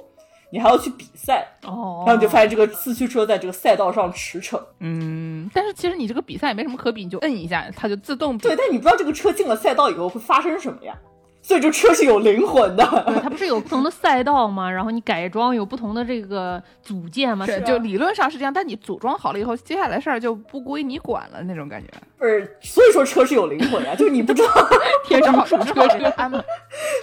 [0.51, 4.59] 你还要去比赛哦，然后你就发现这个四驱车在这个赛道上驰骋。
[4.81, 8.39] 嗯，但是其实你这个比赛也没什么可比，你就摁一下，它就自动。
[8.39, 10.97] 对，但你不知道这个车进了赛道以后会发生什么呀？
[11.41, 12.85] 所以这车是有灵魂的，
[13.23, 14.71] 它不是有不同的赛道吗？
[14.71, 17.47] 然后你改装有不同的这个组件吗？
[17.47, 21.89] 是，就理论上是这样，但你组装好了以后，接下来事儿就不归你管了那种感觉。
[22.19, 24.49] 不是，所以说车是有灵魂呀，就是你不知道
[25.05, 26.43] 天上属车车安嘛。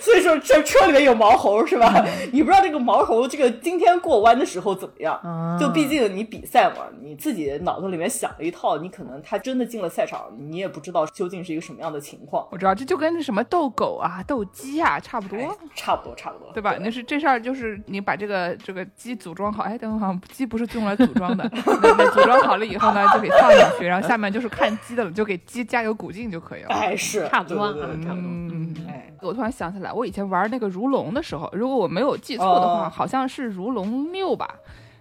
[0.01, 2.05] 所以说这车里面有毛猴是吧？
[2.31, 5.19] 你不知道这个毛猴这个今天过弯的时候怎么样？
[5.59, 12.47] 就毕竟你比赛嘛，你自己脑子里面想了一套，你可能他真的进了赛场，你也不知道究竟是一个什么样的情况。
[12.51, 14.43] 我知道，这就跟什么斗狗啊斗。
[14.55, 15.37] 鸡啊，差不多，
[15.75, 16.75] 差不多，差不多，对吧？
[16.79, 26.69] 那是这事儿，就是你把这个这个鸡组装好，哎，等会儿鸡不是用来组装的， 那组装好了以后呢，就给放进去，然后下面就是看鸡的了，就给鸡加油鼓劲就可以了。
[26.69, 28.87] 哎，是差不多，差不多。
[28.87, 34.49] 哎，我突然想起来，我以前玩那个如龙的时候，如果我没有记错的话，好像是如龙六吧。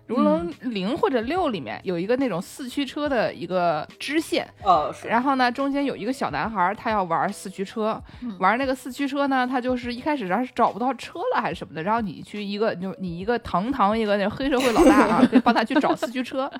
[0.06, 7.98] 如龙零或者六里面有一个那种四驱车的一个支线，呃，然后呢，中间有一个小男孩，他要玩四驱车，
[8.38, 16.50] 玩那个四驱车呢，他就是一开始然后是找不到车了还是什么的，然后你去一个就你一个堂堂一个那黑社会老大啊， 可以帮他去找四驱车，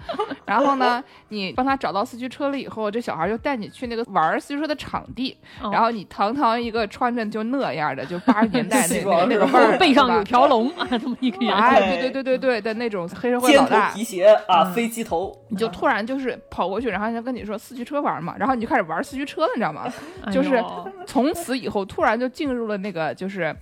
[0.47, 5.37] 然后呢，你帮他找到四驱车了以后，这小孩就带你去那个玩四驱车的场地，
[5.71, 13.34] 然后你堂堂一个穿着就那样的，就八十年代 那个那个味儿，背上有条龙啊，这么一个人，哎，对对对对对的那种黑。
[13.40, 19.87] 尖头皮鞋啊，飞机头，你就突然就是跑过去，然后就跟你说四驱车玩嘛，然后你就开始玩四驱车了，你知道吗？
[20.33, 20.62] 就是
[21.07, 23.55] 从此以后突然就进入了那个就是。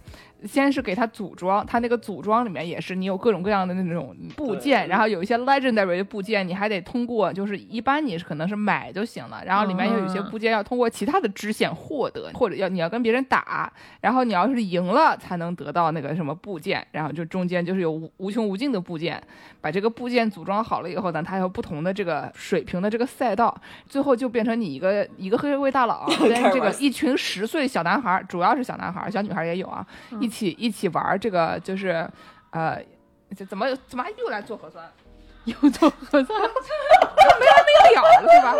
[0.46, 19.22] 先是给它组装，它那个组装里面也是你有各种各样的那种部件，然后有一些 legendary 的部件，你还得通过，就是一般你是可能是买就行了，然后里面又有些部件要通过其他的支线获得，或者要你要跟别人打，然后你要是赢了才能得到那个什么部件，然后就中间就是有无无穷无尽的部件，
[19.61, 29.87] 把这个部件组装好了以后呢，它有不同的这个水平的这个赛道，最后就变成你一个一个黑社会大佬 跟这个一群十岁小男孩，主要是小男孩，小女孩也有啊，
[30.20, 30.32] 一。
[30.33, 32.09] 一起一起玩这个就是，
[32.53, 32.83] 呃，
[33.37, 34.83] 这怎么怎么又来做核酸，
[35.45, 38.55] 又做核酸， 没完没了了是吧？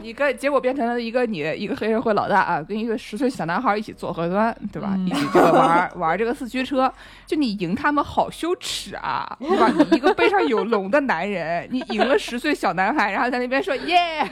[0.00, 4.96] 你跟结果变成了一个你一个黑社会老大啊，跟一个十岁小男孩一起做核酸，对吧？
[5.06, 6.90] 一起这个玩玩这个四驱车，
[7.26, 9.68] 就你赢他们好羞耻啊，对吧？
[9.68, 14.26] 你一个背上有龙的男人，你赢了十岁小男孩，然后在那边说耶，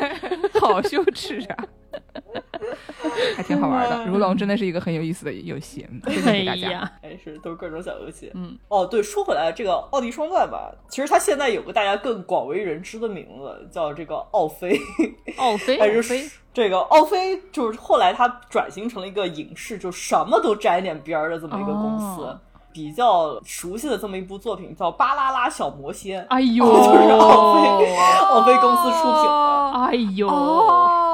[0.59, 1.64] 好羞耻啊！
[3.37, 6.81] 还挺好玩的，如龙真的是一个很有意思的游戏，推荐给大家。
[7.03, 8.31] 哎，是都是各种小游戏。
[8.35, 14.79] 嗯，哦，对，说回来，这个奥迪双钻吧，其实它现在有个大家更广为人知的名字，叫这个奥飞。
[15.38, 16.29] 奥飞，奥飞。
[16.53, 22.37] 这个奥飞就是后来它转型成了一个影视，就什么都沾点边儿的这么一个公司。
[22.70, 26.22] 比较熟悉的这么一部作品叫《巴啦啦小魔仙》。
[26.29, 29.72] 哎呦， 就是奥飞，奥飞公司出品的。
[29.87, 31.07] 哎呦。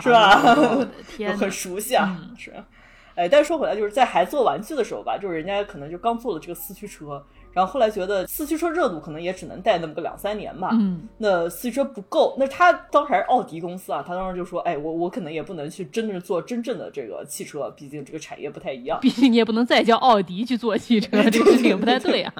[0.00, 0.86] 是吧？
[1.08, 2.52] 天， 很熟悉啊，是。
[3.14, 7.24] 哎，但是说回来，就是在还做玩具的时候吧，就是人家可能就刚做了这个四驱车。
[7.52, 22.32] 然后后来觉得四驱车热度可能也只能带那么个两三年吧，嗯，那四驱车不够，那他当时还是奥迪公司啊，他当时就说，哎，我我可能也不能去真正做真正的这个汽车，毕竟这个产业不太一样，毕竟你也不能再叫奥迪去做汽车， 这个事情不太对啊。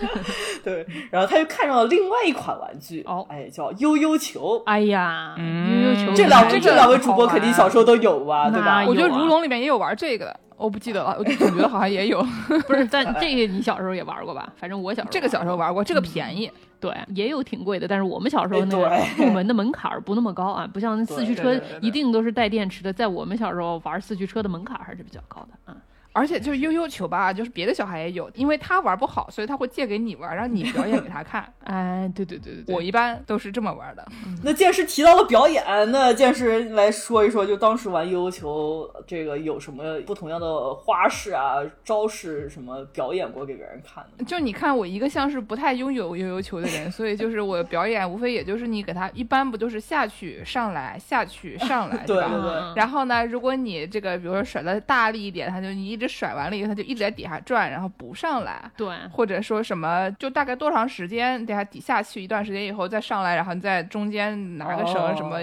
[0.64, 4.62] 对，然后他就看上了另外一款玩具，哦，哎，叫悠悠球。
[4.66, 8.84] 哎呀，悠悠球，这两这两位主播肯定小时候都有吧，对吧？
[8.86, 10.40] 我觉得如龙里面也有玩这个的。
[10.56, 12.22] 我不记得了，我就总觉得好像也有。
[12.66, 14.52] 不是，但这个你小时候也玩过吧？
[14.56, 16.50] 反正我小时候这个小时候玩过，这个便宜。
[16.78, 22.92] 对，也有挺贵的，但是我们小时候那个入门的门槛不那么高啊，不像四驱车一定都是带电池的。
[22.92, 25.76] 在我们小时候玩四驱车的门槛还是比较高的啊。
[26.16, 31.46] 而且就是悠悠球吧，就是别的小孩也有，因为他玩不好，所以他会借给你玩，让你表演给他看。
[31.64, 34.06] 哎，对对对对，我一般都是这么玩的。
[34.42, 44.24] 那剑师提到了表演，那剑师来说一说，就当时玩悠悠球这个有什么不同样的花式啊、招式什么表演过给别人看的？
[44.24, 52.30] 就你看，我一个像是不太拥有悠悠球的人，所以就是我表演无非也就是你给他一般不就是下去上来下去上来， 对吧？
[52.30, 52.74] 对对。
[52.74, 56.05] 然后呢，如果你这个比如说甩的大力一点，他就你一直。
[56.06, 58.70] 甩完了以后，他就一直在底下转，然后不上来。
[58.76, 65.38] 对，或者说什么，就大概多长时间，等下底下去一段时间以后再上来，然后你在中间拿个绳什么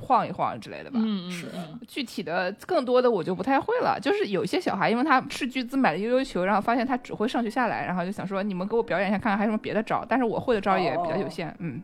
[0.00, 1.00] 晃一晃之类的吧。
[1.02, 1.46] 嗯是。
[1.86, 3.98] 具体的更多的我就不太会了。
[4.00, 10.04] 就是有些小孩，因为他斥巨资买了悠悠球，然后发现他只会上去下来，然后就想说你们给我表演一下，看看还有什么别的招。
[10.08, 11.54] 但是我会的招也比较有限。
[11.58, 11.82] 嗯。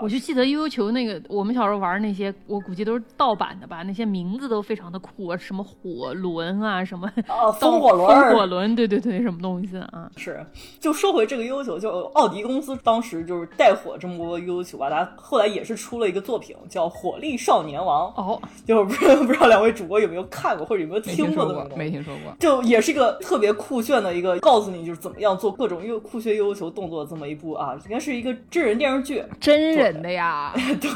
[0.00, 3.82] 我就记得悠悠球那个，我们小时候玩那些，我估计都是盗版的吧。
[3.82, 10.10] 那些名字都非常的酷啊，什么火轮啊，什么哦 风火轮，风火轮，对对对，什么东西啊？
[10.16, 10.44] 是。
[10.80, 18.10] 就说回这个悠悠球，就奥迪公司当时就是带火这么多悠悠球吧，它后来也是出了一个作品叫《火力少年王》。
[18.20, 21.76] 哦， 就是不知道不知道两位主播有没有看过或者有没有听过的？
[21.76, 22.34] 没听说过。
[22.38, 30.52] 就也是一个特别酷炫的一个，告诉你就是怎么样做各种又酷炫悠悠球动作这么一部啊，应该是一个真人电视剧，真人的呀。
[30.80, 30.90] 对，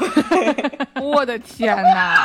[1.01, 2.23] 我的天哪！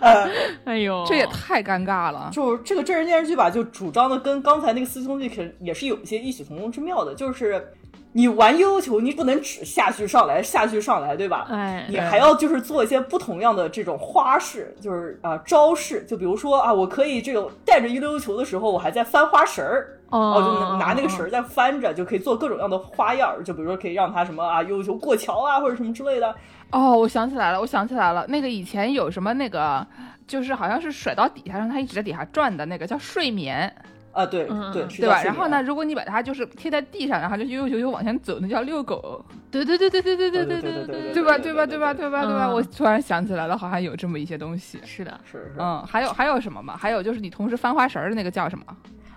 [0.64, 2.30] 哎呦，这也太尴尬了。
[2.32, 7.14] 就是这个真人电视剧吧，就主张的跟刚才那个四驱兄弟可也是有一些异曲同工之妙的。
[7.14, 7.72] 就是
[8.12, 11.46] 你玩悠悠球，你不能只下去上来下去上来，对吧？
[11.50, 16.04] 哎，你还要就是做一些不同样的这种花式，就是啊招式。
[16.04, 19.96] 就比如说啊，我可以这个带着悠悠球的时候，我还在翻花绳儿。
[20.10, 26.34] 哦，就拿那个绳儿在翻着，就可以做各种各样的花样儿就比如说可以让它什么啊，悠悠球过桥啊，或者什么之类的。
[26.72, 29.86] 哦，我想起来了，我想起来了，那个以前有什么那个，
[30.26, 33.72] 就是好像是甩到底下，让它一直在底下转的那个叫睡眠。
[34.12, 35.22] 啊，对对对吧？
[35.22, 39.24] 然后呢，如果你把它就是贴在地上，然后就悠悠悠悠往前走，那叫遛狗。
[39.50, 41.38] 对对对对对对对对对对对吧？
[41.38, 41.66] 对吧？
[41.66, 41.92] 对吧？
[41.94, 42.24] 对吧？
[42.24, 42.48] 对吧？
[42.48, 44.80] 我突然想起来了，好像有这么一些东西。
[44.84, 45.54] 是的，是是。
[45.58, 46.76] 嗯，还有还有什么吗？
[46.76, 48.64] 还有就是你同时翻花绳的那个叫什么？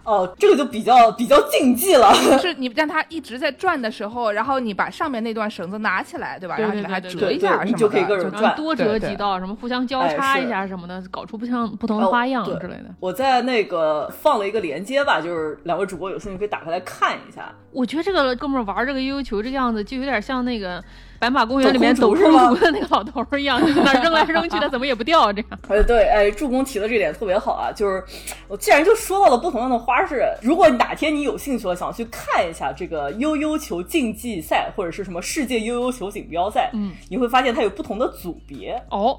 [0.03, 2.13] 哦，这个就比较比较竞技了。
[2.13, 6.57] 就 是你让它一直在转的时候，然后你把上面那段绳子拿起来，对吧？
[6.57, 12.85] 然后你把它折一下什么的，就可以各种转，多折几道，什么互相交叉一下什么的，搞出不像不同的花样之类的。
[12.99, 17.53] 我在那个放了一个连接吧，就是两位主播有兴趣可以打开来看一下。
[17.71, 20.83] 我觉得这个哥们玩这个悠悠球这个样子，就有点像那个。
[21.23, 25.59] 白马公园里面走空竹 的那个老头一样，就在那扔来扔去的，怎么也不掉这样。
[25.69, 28.03] 哎，对，哎，助攻提的这点特别好啊，就是
[28.49, 39.17] 我既然就说到了不同样的花式，如果哪天你有兴趣了，想去看一下这个悠悠球竞技赛或者是什么世界悠悠球锦标赛，嗯，你会发现它有不同的组别哦。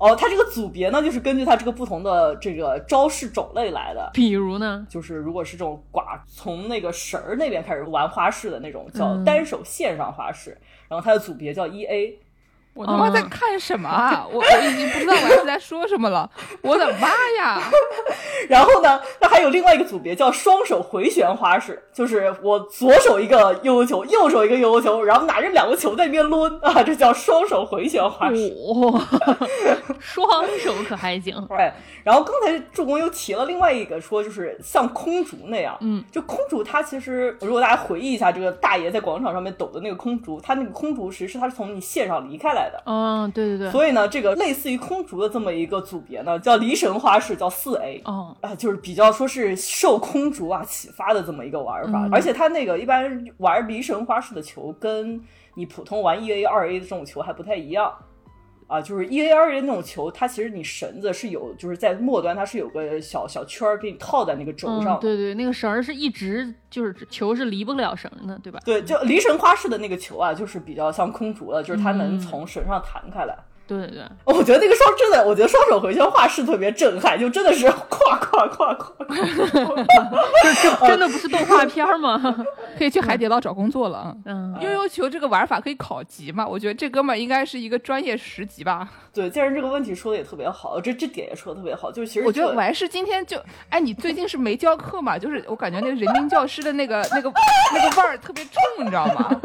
[0.00, 4.10] 哦，它这个组别呢，就是根据它这个不同的这个招式种类来的。
[4.14, 10.56] 比如呢，就是如果是这种寡从那个绳儿那边开始玩花式的那种，叫单手线上花式。
[10.88, 12.18] 然后它的组别叫 E A，
[12.78, 14.24] 我他妈在看什么啊？
[14.30, 16.30] 我我已经不知道我是在说什么了，
[16.62, 17.60] 我的妈呀！
[18.48, 28.54] 然后呢，那还有另外一个组别叫双手回旋花式，就是我左手一个悠悠球，右手一个悠悠球，然后拿着两个球在那边抡啊，这叫双手回旋花式。
[28.92, 29.04] 哇，
[29.98, 31.34] 双手可还行。
[31.50, 31.72] 对，
[32.04, 42.82] 然后刚才助攻又提了另外一个，说就是像空竹那样，嗯，就空竹它其实如果大家回忆一下，这个大爷在广场上面抖的那个空竹，它那个空竹其实是它是从你线上离开来的。
[42.86, 43.70] 嗯，对对对。
[43.70, 48.00] 所以呢，这个类似于空竹的这么一个组别呢，叫离神花式，叫四 A。
[48.04, 55.20] 哦，啊，就是比较说是受空竹啊启发的这么一个玩法，而且它那个一般玩离神花式的球，跟
[55.54, 57.92] 你普通玩一 A 二 A 的这种球还不太一样。
[58.68, 65.00] 啊，就是 E A R 的那种球，它其实你绳子是有，就是在末端它是有个小小圈儿给你套在那个轴上。
[65.00, 68.60] 对对，那个绳儿是一直就是球是离不了绳的，对吧？
[68.64, 73.34] 对，就离神花式的那个球啊，就是比较像空竹的，就是它能从绳上弹开来。
[73.68, 79.86] 对对对，我觉得那个双真的，我觉得双手回旋画是特别震撼，就真的是咵咵咵咵，
[80.42, 82.18] 这这 真的不是动画片吗？
[82.78, 84.16] 可以去海底捞找工作了。
[84.24, 86.46] 嗯，悠悠球这个玩法可以考级吗？
[86.48, 88.88] 我觉得这哥们儿应该是一个专业十级吧。
[89.12, 93.36] 对，既然这个问题说的也特别好，这这点也说的特别好，就是其实我觉得我还是今天就，
[93.68, 95.18] 哎，你最近是没教课嘛？
[95.18, 97.30] 就是我感觉那个人民教师的那个那个
[97.74, 99.40] 那个味儿特别重，你知道吗？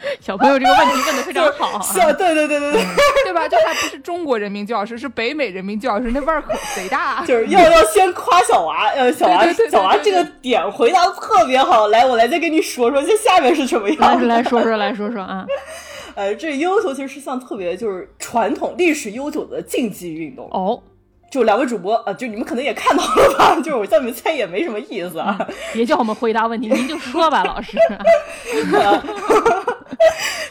[0.20, 2.82] 小朋友这个问题问的非常好，是，对对对对对，
[3.24, 3.48] 对吧？
[3.48, 7.24] 这还不是中国人民教师，是北美人民教师，那味儿可贼大。
[7.26, 11.88] 就是要要先夸小娃，呃，小娃小娃这个点回答特别好。
[11.88, 14.26] 来，我来再跟你说说，这下面是什么样？
[14.28, 15.44] 来来说说，来说说啊。
[16.14, 20.82] 呃，这悠悠球其实是项特别就是传统历史悠久的竞技运动哦。
[21.30, 23.54] 就两位主播啊，就你们可能也看到了吧？
[23.56, 25.38] 就是我叫你们猜也没什么意思啊。
[25.74, 27.76] 别叫我们回答问题，您就说吧，老师。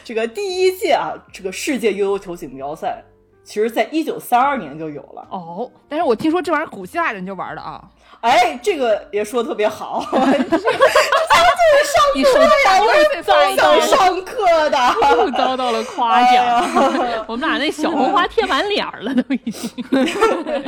[0.08, 3.04] 这个第一届啊，这个世界悠悠球锦标赛，
[3.44, 5.70] 其实在一九三二年就有了哦。
[5.86, 7.86] 但是我听说这玩意儿古希腊人就玩的啊。
[8.20, 10.04] 哎，这个也说特别好。
[11.78, 14.78] 上课呀，我早早上课的，
[15.16, 16.44] 又遭到了夸奖。
[17.28, 19.84] 我们俩那小红花贴满脸了，都已经，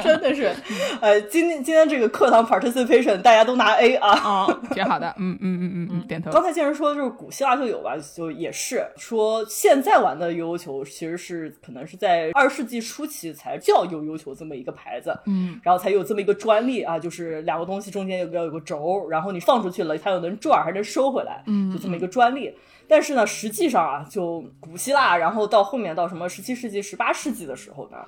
[0.02, 0.52] 真的是。
[1.00, 5.12] 呃，今天今天这个课堂 participation 大家都拿 A 啊，啊，挺好的。
[5.18, 6.30] 嗯嗯嗯嗯嗯，点头。
[6.30, 22.54] 刚才既然说的就是古希腊就有吧，就也是说现在玩的悠悠球其实是可能是在二十世纪初期才叫悠悠球这么一个牌子，嗯，然后才有这么一个专利啊，就是两个东西中间有个有个轴，然后你放出去了，它又能转还能收回来，嗯，就这么一个专利。
[22.88, 27.98] 但是呢，实际上啊，就古希腊，然后到后面到什么十七世纪、十八世纪的时候呢？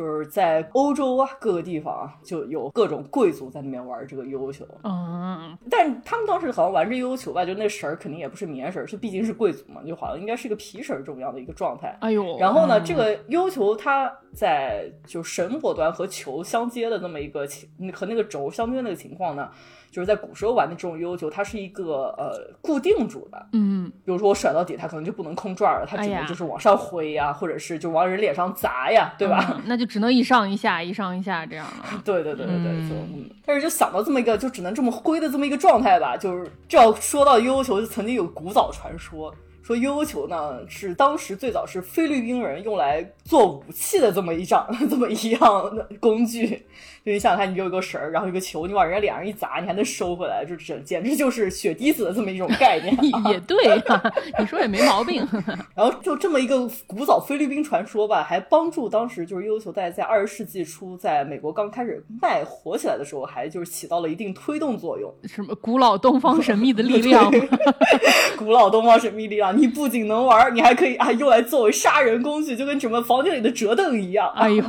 [0.00, 4.66] 就是在欧洲啊，各个地方啊，就有各种贵族在那边玩这个悠悠球。
[4.82, 11.94] 嗯，但他们当时好像玩这悠悠球吧，就那绳儿肯定也不是棉绳儿，是毕竟是贵族嘛，就好像应该是一个皮绳儿这么样的一个状态。
[12.00, 19.50] 哎呦，然后呢，这个悠悠球它在就绳果端和球相接的那么一个情和那个轴相接那个情况呢？
[19.90, 29.60] 就是在古时候玩的这种悠悠球，它是一个呃固定住的，嗯，比如说我甩到底，它可能就不能空转了，它只能就是往上挥呀，或者是就往人脸上砸呀，对吧？
[29.66, 32.00] 那就只能一上一下，一上一下这样了。
[32.04, 39.34] 对对对对对，就嗯，但是就想到这么一个就只能这么挥的这么一个状态吧，就是这要说到悠悠球，就曾经有古早传说。
[39.62, 45.40] 说悠悠球呢，是当时最早是菲律宾人用来做武器的这么一张 这么一样
[45.76, 46.66] 的工具。
[47.04, 52.94] 就你想想看，你有一个绳儿，然后一个球，你往人家脸上一砸，你还能收回来，就这简直就是血滴子的这么一种概念。
[53.30, 54.02] 也对啊，
[54.38, 55.26] 你说也没毛病。
[55.74, 65.12] 然后就这么一个古早菲律宾传说吧，还帮助当时就是悠悠球在在二十世纪初在美国刚开始卖火起来的时候，还就是起到了一定推动作用。
[65.24, 67.32] 什么古老东方神秘的力量？
[68.36, 74.30] 古老东方神秘力量，你不仅能玩，你还可以啊用来作为杀人工具，就跟什么房间里的折凳一样。
[74.36, 74.64] 哎呦，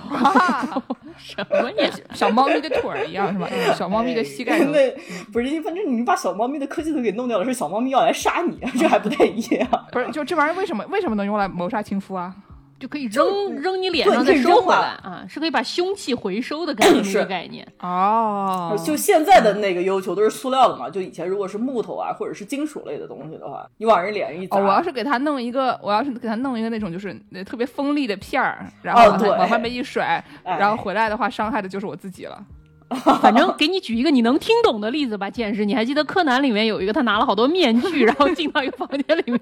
[1.18, 1.90] 什么呀？
[2.14, 3.48] 小猫咪的腿儿一样是吧？
[3.76, 4.60] 小猫咪的膝盖。
[4.60, 4.92] 那
[5.32, 9.68] 不是，反正你把小猫咪的科技都给弄掉了，是小猫咪要来杀你，这还不太一样。
[9.92, 12.34] 不是，就这玩意儿为什么为什么能用来谋杀亲夫啊？
[12.82, 17.24] 就可以扔扔你脸上再收回来啊，是可以把凶器回收的概 念，是。
[17.26, 17.66] 概念。
[17.80, 18.76] 哦。
[18.84, 27.16] 就现在的那个悠悠球都是塑料的嘛，就以前如果是木头啊或者是金属类的东西的话，你往人脸上一砸，我要是给他弄一个，我要是给他弄一个那种就是
[27.46, 32.44] 特别锋利的片儿，然后往外面一甩，然后回来的话，伤害的就是我自己了。
[33.22, 35.64] 反正给你举一个你能听懂的例子吧，剑士。
[35.64, 39.40] 你还记得柯南里面有一个他拿了好多面具，然后进到一个房间里面，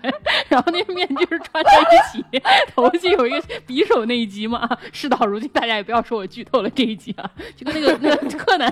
[0.48, 2.24] 然后那个面具是穿在一起，
[2.76, 4.70] 头巾有一个匕首那一集嘛？
[4.94, 8.72] 事到如今，大家也不要说我剧透了这一集啊， 就跟那个那个柯南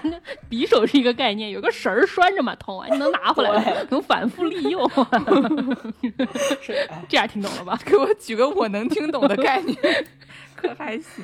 [0.49, 4.89] 匕首是一个概念，有个绳儿拴着嘛，捅完就能拿回来， 能反复利用。
[7.09, 7.79] 这样听懂了吧？
[7.83, 9.75] 给我举个我能听懂的概念，
[10.55, 11.23] 可还行？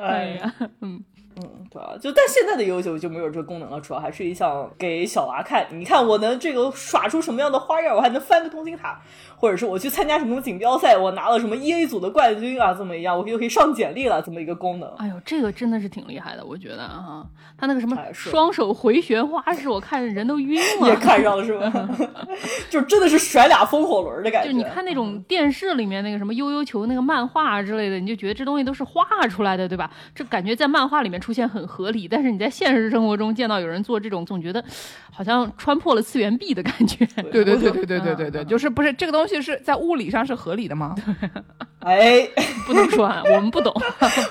[0.00, 1.02] 哎呀，嗯。
[1.42, 9.00] 嗯，对啊，就但现在的悠悠球就没有这个功能了，主要还是一项给小娃看，你看我能这个耍出什么样的花样，我还能翻个通心塔。
[9.40, 14.86] 或者是我去参加什么锦标赛，我拿了什么 E A 组的冠军啊，这么一样，我又可以上简历了，这么一个功能。
[14.96, 17.24] 哎呦，这个真的是挺厉害的，我觉得啊，
[17.56, 20.88] 他那个什么双手回旋花式，我看人都晕了。
[20.92, 21.88] 也看上了是吧？
[22.68, 24.50] 就真的是甩俩风火轮的感觉。
[24.50, 29.90] 就你看那种电视里面那个什么悠悠球那个漫画之类的，你就觉得这东西都是画出来的，对吧？
[30.14, 34.62] 这感觉在漫画里面出现很合理，但是你在现实生活中见到有人做这种，总觉得
[35.10, 37.06] 好像穿破了次元壁的感觉。
[37.32, 40.10] 对对对对对对对对，就是不是这个东西是在物理。
[40.10, 40.92] 上是合理的吗？
[41.78, 42.28] 哎，
[42.66, 43.72] 不能说，啊我们不懂，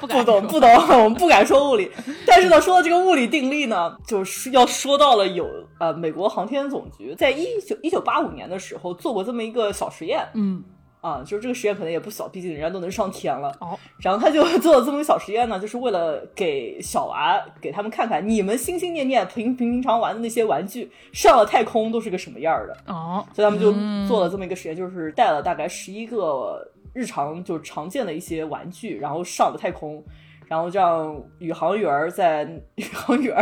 [0.02, 0.70] 不懂，不懂，
[1.04, 1.90] 我们不敢说物理。
[2.28, 5.48] 但是呢，说到这个物理定律呢，就是要说到了有
[5.80, 10.62] 呃，美国航天总局在一九一九八五年的时候做过这么一个小实验，嗯。
[11.02, 13.56] 啊，就是这个实验可能也不小，毕竟人家都能上天了。
[13.62, 22.78] 哦，然后他就 做了这么个小实验呢，就是为了给小娃给他们看看，你们心心念念平平平常玩的那些玩具上了太空都是个什么样的。
[22.94, 23.72] 哦，所以他们就
[24.08, 30.04] 做了这么一个实验，就是带了大概十一个日常就常见的一些玩具，然后上了太空。
[30.50, 32.44] 然后让宇航员在
[32.76, 33.38] 宇航员，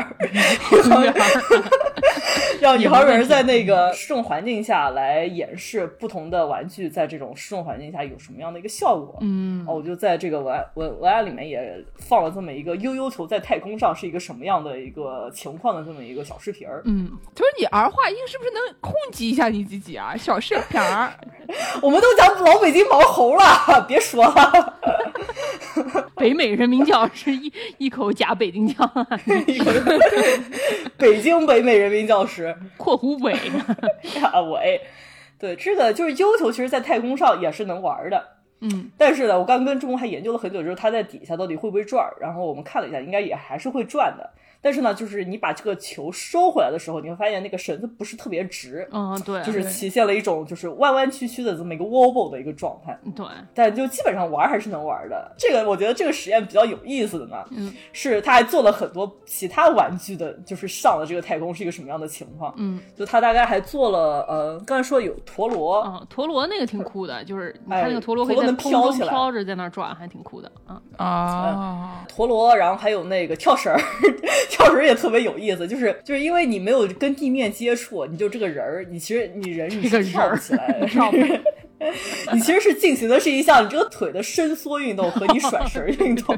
[0.74, 1.14] 宇航员
[2.60, 9.18] 让宇航员在那个失重环境下来演示不同的玩具在这种失重环境下有什么样的一个效果。
[9.22, 16.82] 嗯，哦，我就在这个文案文文案里面也放了这么一个悠悠球在太空上是一个什么样的一个情况的这么一个小视频儿。
[16.84, 20.14] 嗯， 他说你儿化音是不是能控制一下你自己啊？
[20.18, 21.14] 小视频儿，
[21.82, 24.74] 我们都讲老北京毛猴了，别说了。
[26.16, 29.08] 北美人民教师一一口假北京腔啊，
[30.98, 33.34] 北京北美人民教师（括弧北）
[34.22, 34.80] 啊，我哎，
[35.40, 38.24] 对，这个就是悠球，其实在太空上也是能玩的。
[38.62, 44.28] 嗯，但是呢，我刚跟中国还研究了很久，就是它在底下到底会不会转，然后我们看了一下，应该也还是会转的。
[44.62, 52.98] 但是呢，就是你把这个球收回来的时候，你会发现那个绳子不是特别直，嗯，对，就是体现了一种就是弯弯曲曲的这么一个 wobble 的一个状态。
[53.16, 55.34] 对，但就基本上玩还是能玩的。
[55.38, 62.54] 这个我觉得这个实验比较有意思的呢，嗯，是他还做了很多其他玩具的，就是上了这个太空是一个什么样的情况。
[62.58, 70.52] 嗯，就他大概还做了，呃，刚才说有陀螺，嗯，陀螺那个挺酷的，就是你哎看那个陀螺可以在空中飘起来飘着在那转，还挺酷的。
[70.68, 73.80] 嗯，啊，陀螺，然后还有那个跳绳儿，
[74.50, 80.88] 跳绳儿也特别有意思，就是就是因为你没有跟地面接触，你就这个人儿，你其实你人你是 跳不起来的，
[82.34, 86.36] 你其实是进行的是一项你这个腿的伸缩运动和你甩绳儿运动。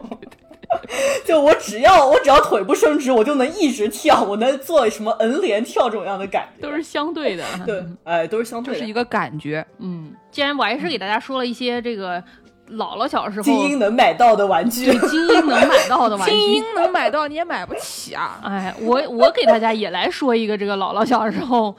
[1.25, 7.43] 就我只要我只要腿不伸直，我就能一直跳，我能做什么 N 连跳这种样的感觉，都是相对的。
[7.65, 8.79] 对，哎，都是相对的。
[8.79, 9.65] 就是一个感觉。
[9.79, 12.23] 嗯，既然我还是给大家说了一些这个
[12.71, 18.39] 姥姥小时候精英能买到的玩具，精英能买到的玩具， 精英能买到，你也买不起啊！
[18.43, 21.75] 哎，我我给大家也来说一个这个姥姥小时候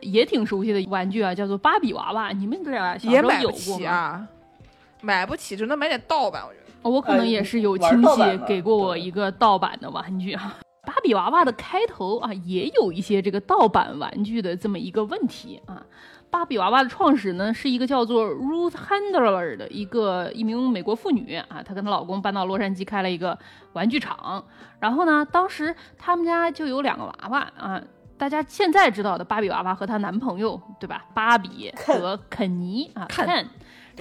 [0.00, 2.30] 也挺熟悉的玩具啊，叫做芭比娃娃。
[2.32, 3.90] 你们俩小也时候有过买不起吗？
[3.90, 4.26] 啊，
[5.00, 6.42] 买不起，只能买点盗版。
[6.46, 10.56] 我觉得我可能也是有亲戚给过我一个盗版的玩具啊。
[10.84, 15.82] 芭比娃娃的开头啊，也有一些这个盗版玩具的这么一个问题啊。
[16.30, 23.38] 芭比娃娃的创始呢是一个叫做 Ruth Handler 的一个一名美国妇女啊，她跟她老公搬到洛杉矶开了一个
[23.72, 24.44] 玩具厂，
[24.80, 27.82] 然后呢，当时他们家就有两个娃娃啊。
[28.18, 31.04] 大家现在知道的芭比娃娃和她男朋友，对吧？
[31.12, 33.46] 芭比和肯尼啊，肯肯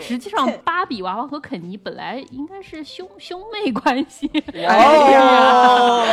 [0.01, 4.29] 实际上，芭比娃娃和肯尼本来应该是兄兄妹关系。
[4.53, 6.05] 哎呀，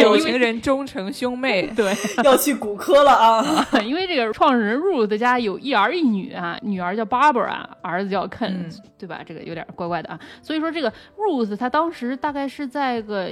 [0.00, 1.66] 有情人终成兄妹。
[1.76, 3.66] 对，要去骨科了啊！
[3.84, 9.20] 因为这个创始人 Ruth 家有一儿一女啊，女儿叫 Barbara，儿子叫 Ken，、嗯对吧？
[9.26, 10.18] 这个有点怪怪的啊。
[10.40, 13.30] 所以说，这个 Ruth 他当时大概是在个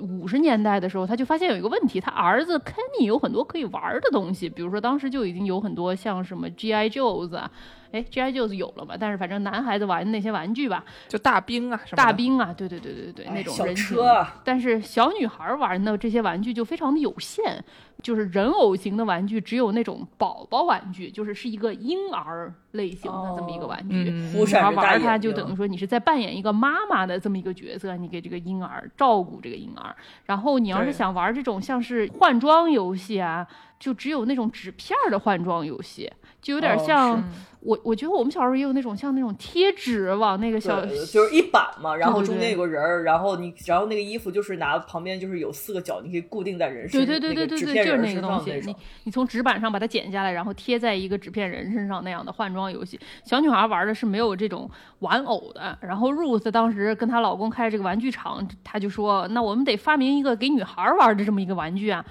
[0.00, 7.50] 五十年代的时候，他就发现有一个问题，他儿子 Kenny 有很多可以玩的东西，比如说当时就已经有很多像什么 GI Joes 啊。
[7.96, 8.32] 哎，G.I.
[8.32, 8.94] Joes 有了嘛？
[8.98, 17.62] 但是反正男孩子玩的那些玩具吧，就大兵啊什么大兵啊，对对对对对，哎那种人形车啊但是小女孩玩的这些玩具就非常的有限，
[18.02, 23.96] 就是人偶型的玩具只有那种宝宝玩具，就是是一个婴儿类型的这么一个玩具。
[23.96, 29.96] 女孩玩它就等于说你是在扮演一个妈妈的这么一个角色，你给这个婴儿照顾这个婴儿。
[30.26, 33.46] 然后你要是想玩这种像是换装游戏啊，
[33.78, 36.10] 就只有那种纸片的换装游戏，
[36.42, 37.24] 就有点哦像、是
[37.66, 48.62] 我我觉得我们小时候也有那种像那种贴纸往那个小，就是一板嘛，然后中间有个人儿，然后你，然后那个衣服就是拿旁边就是有四个角，你可以固定在人身，对对对对对对，就是那个东西。
[48.64, 48.76] 你。
[49.04, 55.76] 你从纸板上把它剪下来，然后贴在一个纸片人身上那样的换装游戏，小女孩玩的是没有这种玩偶的。
[55.80, 62.04] 然后 Ruth 当时跟她老公开这个玩具厂，她就说：“那我们得发明一个给女孩玩的这么一个玩具啊。”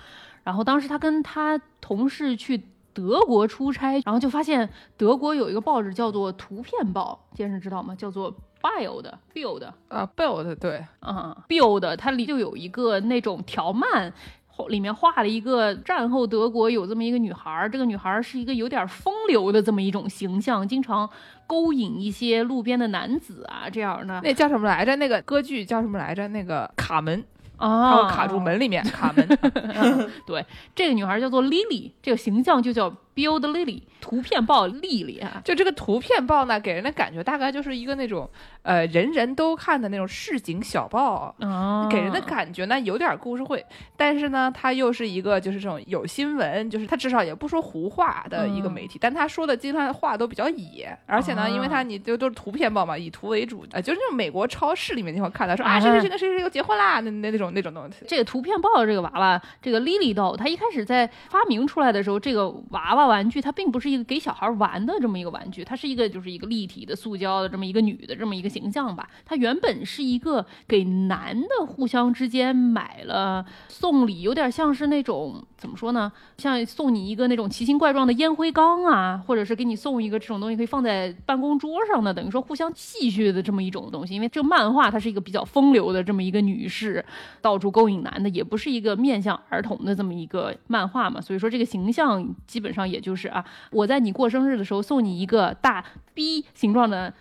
[0.43, 2.61] 然后当时她跟她同事去。
[2.95, 7.93] 德国出差，然后就发现德国有一个报纸叫做《图片报》，先生知道吗？
[7.93, 14.13] 叫做 Bild Build 啊，build 对，嗯，Build 它里就有一个那种条漫，
[14.47, 21.09] 后里面画了一个战后德国有这么一个女孩儿，这个女孩儿是一个有点风流的这么一种形象，经常
[21.45, 24.95] 勾引一些路边的男子啊这样的那叫什么来着？
[24.95, 26.27] 那个歌剧叫什么来着？
[26.29, 27.23] 那个卡门，
[27.57, 29.27] 他啊会卡住门里面，卡门。
[30.25, 35.41] 对，这个女孩叫做 Lily，这个形象就叫 Build Lily，图片报丽丽啊。
[35.45, 38.29] 就这个图片报呢，给人的感觉大概就是一个那种
[38.61, 41.33] 呃人人都看的那种市井小报。
[41.39, 58.05] 啊，给人的感觉呢有点故事会，但是呢，它又是一个就是这种有新闻，就是它至少也不说胡话的一个媒体，但他说的经常话都比较野，而且呢，啊因为他你就都是图片报嘛，以图为主，呃，就是那种美国超市里面你会看到说啊啊谁谁谁跟谁谁又结婚啦，那那那种那种东西。
[58.07, 69.09] 这个图片报这个娃娃，这个 Lily doll，它一开始在发明出来的时候，这个娃娃玩具它并不是一个给小孩玩的这么一个玩具，它是一个就是一个立体的塑胶的这么一个女的这么一个形象吧。
[69.25, 76.11] 它原本是一个给男的互相之间买了送礼，有点像是那种怎么说呢？
[76.37, 84.13] 像送你一个那种奇形怪状的烟灰缸啊，或者是给你送一个这种东西可以放在办公桌上的，等于说互相戏谑的这么一种东西。
[84.13, 87.03] 因为这个漫画它是一个比较风流的这么一个女士，
[87.41, 91.19] 到处勾引男的，也不是一个面向儿童的这么一个漫画嘛。
[91.19, 97.11] 所以说这个形象基本上也就是啊，我在你过生日的时候送你一个大 B 形状的。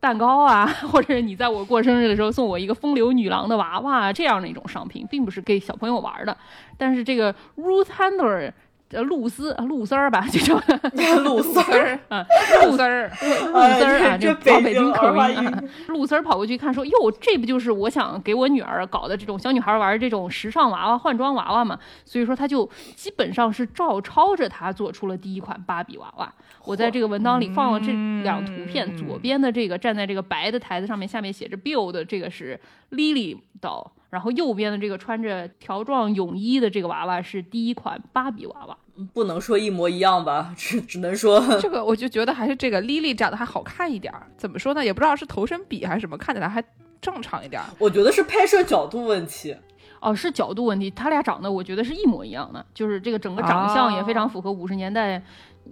[0.00, 6.36] 蛋糕啊， 或者是你在我过生日的时候送我一个风流女郎的娃娃这样的一种商品，并不是给小朋友玩的。
[6.76, 8.52] 但是这个 Ruth Handler。
[8.92, 10.54] 呃，露丝啊，露丝儿吧，就叫
[11.22, 12.26] 露丝儿啊，
[12.64, 15.68] 露丝儿，露丝儿啊，这老北京口音。
[15.86, 26.32] 露丝儿跑过去看，说：“哟，这不就是我想给我女儿搞的这种小女孩玩这种时尚娃娃、换装娃娃嘛？”所以说，他就基本上是照抄着他做出了第一款芭比娃娃。
[26.64, 27.92] 我在这个文档里放了这
[28.24, 32.58] 两图片，左边的这个站在这个白的台子上面，下面写着 “Build”，这个是
[32.90, 33.92] Lily 岛。
[34.10, 38.76] 然后右边的这个穿着条状泳衣的这个娃娃是第一款芭比娃娃，
[39.14, 44.26] 不能说一模一样吧，只只能说这个我就觉得还是这个 Lily 长得还好看一点儿。
[44.36, 44.84] 怎么说呢？
[44.84, 46.62] 也不知道是头身比还是什么，看起来还
[47.00, 47.68] 正常一点儿。
[47.78, 49.56] 我觉得是拍摄角度问题，
[50.00, 50.90] 哦，是角度问题。
[50.90, 55.22] 他俩长得我觉得是一模一样的，就是这个整个长相也非常符合五十年代。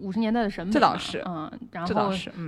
[0.01, 1.89] 五十年代的审美，这倒是，嗯，然后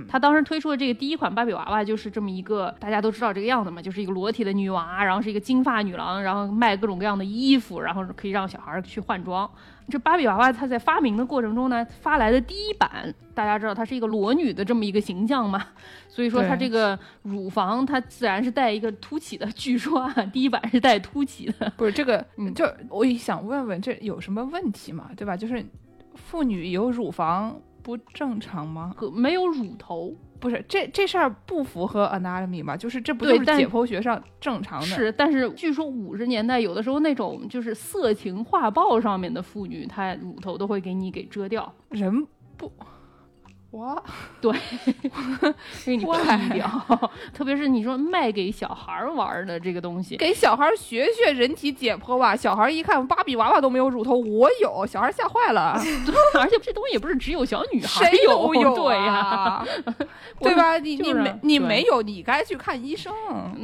[0.07, 9.49] 他当时推出的这个第一款芭比娃娃就是这么一个，大家都知道这个样子嘛，就是一个裸体的女娃，然后是一个金发女郎，然后卖各种各样的衣服，然后可以让小孩去换装。
[9.89, 15.61] 这芭比娃娃它在发明的过程中呢，发来的第一版，大家知道它是一个裸女的这么一个形象嘛，
[16.07, 22.25] 所以说它这个乳房它自然是带一个凸起的，据说啊，第一版是带凸起的，不是这个，
[22.55, 25.35] 就我也想问问这有什么问题嘛，对吧？
[25.35, 25.65] 就是。
[26.15, 28.93] 妇女有乳房不正常吗？
[29.13, 32.77] 没有乳头，不是这这事儿不符合 anatomy 吗？
[32.77, 34.85] 就是这不就是解剖学上正常的？
[34.85, 41.73] 是，但是据说五十年代有的时候那种就是色情画报上面的妇女，她乳头都会给你给遮掉。
[41.89, 42.71] 人不。
[43.71, 44.03] 我
[44.41, 44.53] 对，
[45.85, 46.69] 给你换掉，
[47.33, 52.35] 特别是你说卖给小孩玩的这个东西，给小孩学学人体解剖吧。
[52.35, 55.79] 小孩一看芭比娃娃都没有乳头，我有，小孩吓坏了。
[56.37, 59.65] 而且这东西也不是只有小女孩谁有，有对呀，
[60.41, 60.77] 对吧？
[60.83, 63.13] 你你没你没有，你该去看医生。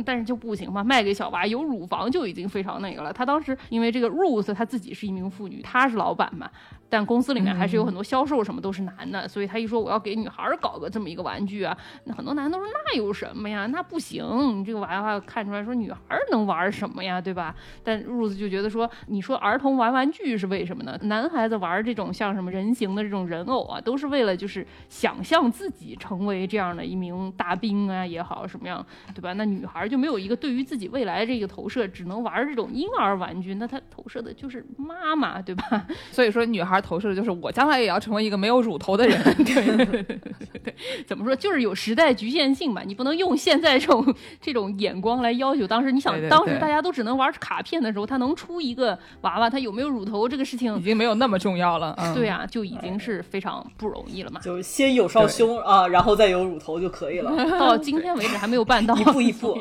[0.05, 3.11] 但是就不行嘛，卖给小娃有乳房就已经非常那个了。
[3.11, 6.49] 他当时因为这个 Ruth 她自己是一名妇女，她是老板嘛。
[6.89, 13.65] 但公司里面还是有很多销售什么都是男的，所以他一说我要给女孩搞个这么一个玩具啊，那很多男的都说那有什么呀？
[13.67, 14.23] 那不行，
[14.59, 17.53] 你这个娃娃看出来说女孩能玩什么呀，对吧？
[17.83, 20.97] 但 Rose 就觉得说，你说儿童玩玩具是为什么呢？
[21.03, 29.33] 男孩子玩这种像什么人形的这种人偶啊，都是为了就是想象自己成为这样的一名大兵啊也好什么样，对吧？
[29.33, 35.85] 那女孩就没有一个对于自己未来这个投射，只能玩这种婴儿玩具，那她投射的就是妈妈，对吧？
[36.11, 36.77] 所以说女孩。
[36.87, 39.85] 投射的就是我将来也要成为一个没有乳头的人， 对，
[41.05, 45.91] 怎么说就是有时代局限性吧，你不能用现在这种这种眼光来要求当时。
[45.91, 51.95] 你想当时大家都只能玩卡片的时候，他能出一个娃娃，他有没有乳头这个事情已经没有那么重要了。
[52.13, 54.39] 对啊，就已经是非常不容易了嘛。
[54.41, 57.31] 就是先有少胸啊，然后再有乳头就可以了。
[57.57, 59.57] 到 今天为止还没有办到，一步一步，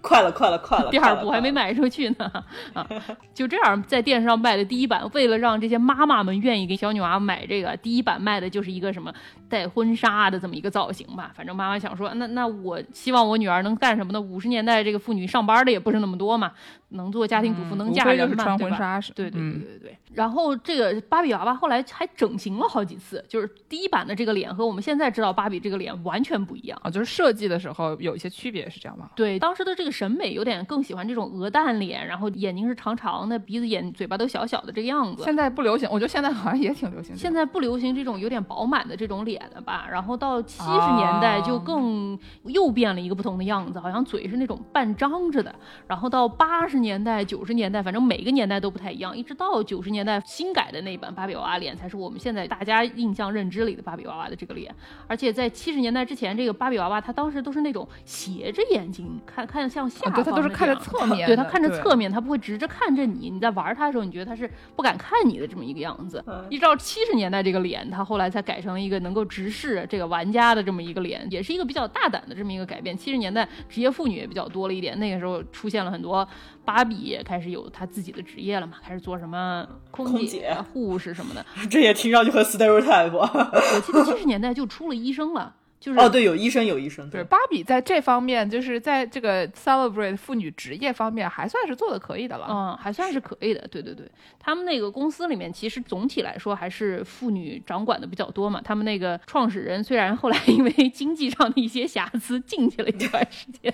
[0.00, 2.30] 快了快了快了，第二步还没卖出去呢
[2.72, 2.86] 啊！
[3.32, 9.12] 就这样在电视上卖的第一版，为了让让这些妈妈们愿意给小女娃买这个第一版卖的就是一个什么
[9.48, 11.32] 带婚纱的这么一个造型吧。
[11.34, 14.20] 反正妈妈想说，那那我希望我女儿能干什么呢？
[14.20, 16.52] 五十年代这个妇女上班的也不是那么多嘛。
[16.94, 18.56] 能做家庭主妇，能嫁人嘛？
[18.56, 19.00] 对吧？
[19.14, 19.98] 对对对对对。
[20.12, 29.10] 然后这个芭比娃娃后来还整形了好几次，就是第一版的这个脸和我们现在知道芭比这个脸完全不一样啊，就是设计的时候有一些区别，是这样吗？
[29.16, 35.24] 对，当时的这个审美有点更喜欢这种鹅蛋脸，然后眼睛是长长的，鼻子、眼、嘴巴都小小的这个样子。
[35.24, 37.16] 现在不流行，我觉得现在好像也挺流行。
[37.16, 39.86] 现在不流行这种有点饱满的这种脸了吧？
[39.90, 45.52] 然后到七十年代就更又变了一个不同的样子，好像嘴是那种半张着的。
[45.88, 47.64] 然后到八十年代、九十年。
[47.74, 54.72] 代反正每个年代都不太一样，一直到九十年代新改的那版芭比娃娃脸才是我们现在大家印象认知里的芭比娃娃的这个脸。
[55.08, 63.30] 而且在七十年代之前，这个芭比娃娃它当时都是那种斜着眼睛看，看向下方，对，它都是看着侧面， 对，它看着侧面，它不会直着看着你。
[63.30, 66.24] 你在玩它的时候，你觉得它是不敢看你的这么一个样子。
[66.48, 72.96] 一直到七十年代这个脸，它后来才改成了一个能够直视这个玩家的这么一个脸，也是一个比较大胆的这么一个改变。
[72.96, 76.26] 七十年代职业妇女也比较多了一点，那个时候出现了很多
[76.64, 83.12] 芭比也开始有她自己的职业了嘛，开始做什么空姐、护士什么的， 这也听上去很 stereotype。
[83.12, 85.54] 我记得七十年代就出了医生了。
[85.84, 87.10] 就是哦，对，有医生，有医生。
[87.10, 92.46] 对，芭比在这方面，就是在这个 celebrate 妇女职业方面，还算是做的可以的了。
[92.48, 93.60] 嗯，还算是可以的。
[93.68, 94.10] 对对对，
[94.40, 98.62] 他们那个公司里面，其实总体来说还是妇女掌管的比较多嘛。
[98.64, 103.70] 他们那个创始人虽然后来 因为经济上的一些瑕疵进去了一段时间，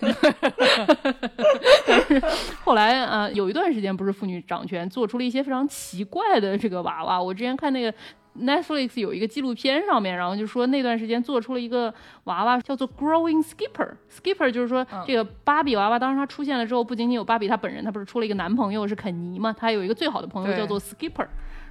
[1.87, 2.21] 但是
[2.65, 7.23] 后来呃有一段时间不是妇女掌权，做出了一些非常奇怪的这个娃娃。
[7.23, 7.95] 我之前看那个。
[8.39, 11.93] Netflix 有一个纪录片上面，然后就说那段时间做出了一个
[12.24, 13.91] 娃娃，叫做 Growing Skipper。
[14.11, 19.53] Skipper 就是说这个芭比娃娃，当时它出现了之后，不仅仅有芭比她本人，她不是出了一个男朋友是肯尼嘛？
[19.53, 21.26] 她有一个最好的朋友叫做 Skipper。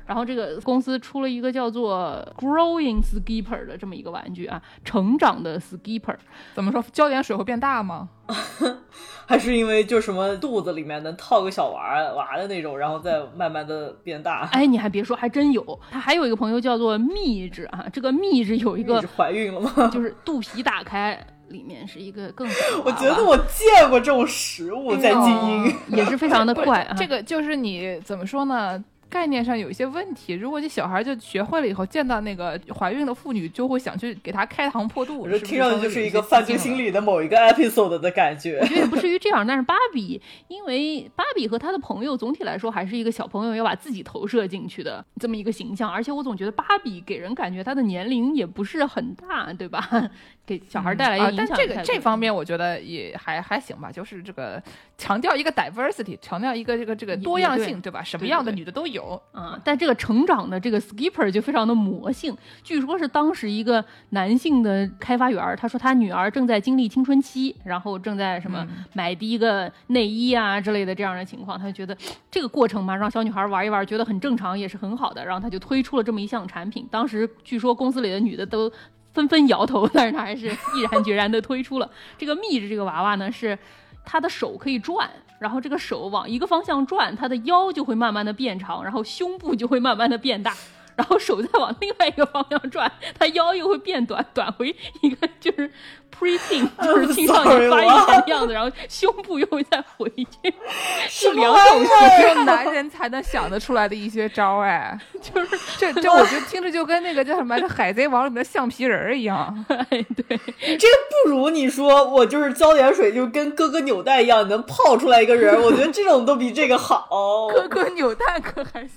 [0.10, 6.16] 然后这个公司出了一个叫做 Growing Skipper 的这么一个玩具啊，成长的 Skipper。
[6.56, 6.84] 怎么说？
[6.92, 8.10] 浇点水会变大吗？
[9.28, 14.50] 还是因为就什么肚子里面能套个小娃娃的那种，然后再慢慢的变大？
[14.52, 15.80] 哎，你还别说，还真有。
[15.92, 19.72] 他还有一个朋友叫做蜜汁啊，这个蜜汁有一个怀孕了吗？
[19.94, 22.48] 就是肚皮打开，里面是一个更
[22.84, 26.96] 我觉得我见过这种食物在精英，也是非常的怪啊。
[26.98, 28.84] 这个就是你怎么说呢？
[29.10, 30.34] 概念上有一些问题。
[30.34, 35.28] 如果这小孩就学会了以后，见到那个怀孕的妇女，就会想去给她开膛破肚。
[35.40, 38.60] 听上去就是一个犯罪心理的某一个 episode 的感觉。
[38.62, 50.10] 我觉得也不至于这样，但是芭比，因为芭比和她的朋友总体来说还是一个小朋友要把自己投射进去的这么一个形象，而且我总觉得芭比给人感觉她的年龄也不是很大，对吧？
[50.50, 51.46] 给小孩带来影响。
[51.48, 54.62] 但这个这方面我觉得也还还行吧，就是这个
[54.98, 58.02] 强调一个 diversity，强调一个这个这个多样性，对吧？
[58.04, 59.22] 什么样的女的都有。
[59.36, 71.96] 嗯，但这个成长的这个 skipper 就非常的魔性，据说是当时一个男性的开发员，他说他女儿正在经历青春期，然后正在什么买第一个内衣啊之类的这样的情况，他就觉得
[72.32, 76.88] 这个过程嘛，让小女孩玩一玩，觉得很正常，也是很好的，然后他就推出了这么一项产品。
[76.90, 78.72] 当时据说公司里的女的都。
[79.20, 83.58] 纷纷摇头， 但是他还是毅然决然的推出了这个秘制这个娃娃呢，是
[84.06, 85.10] 他的手可以转，
[85.40, 90.56] 然后这个手往一个方向转，他的腰就会慢慢的变长，然后胸部就会慢慢的变大。
[91.00, 95.72] 然后手再往另外一个方向转，他腰又会变短，短回一个就是
[96.14, 100.54] preteen， 就是青少年发育前的样子，然后胸部又会再回去，
[101.08, 101.86] 是两种
[102.18, 109.56] 只有男人才能想得出来的一些招哎，就是这这，我觉得听着就跟那个叫什么《海贼王》里面的橡皮人一样。
[109.72, 109.88] 哎，
[110.28, 110.38] 对，
[110.78, 110.88] 这
[111.24, 115.62] 不如你说我就是浇点水，就跟哥哥扭蛋一样，能泡出来一个人。
[115.62, 117.08] 我觉得这种都比这个好。
[117.54, 118.90] 哥哥扭蛋可还行。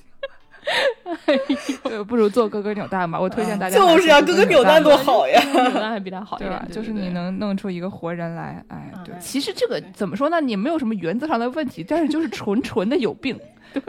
[1.85, 3.21] 对，不如做哥哥扭蛋吧。
[3.21, 6.69] 我推荐大家就是呀，哥哥扭蛋多好呀， 扭蛋还比他好一点。
[6.71, 9.15] 就是你能弄出一个活人来，哎，对。
[9.21, 10.41] 其实这个怎么说呢？
[10.41, 13.39] 你没有什么原则上的问题，但是就是纯 纯的有病。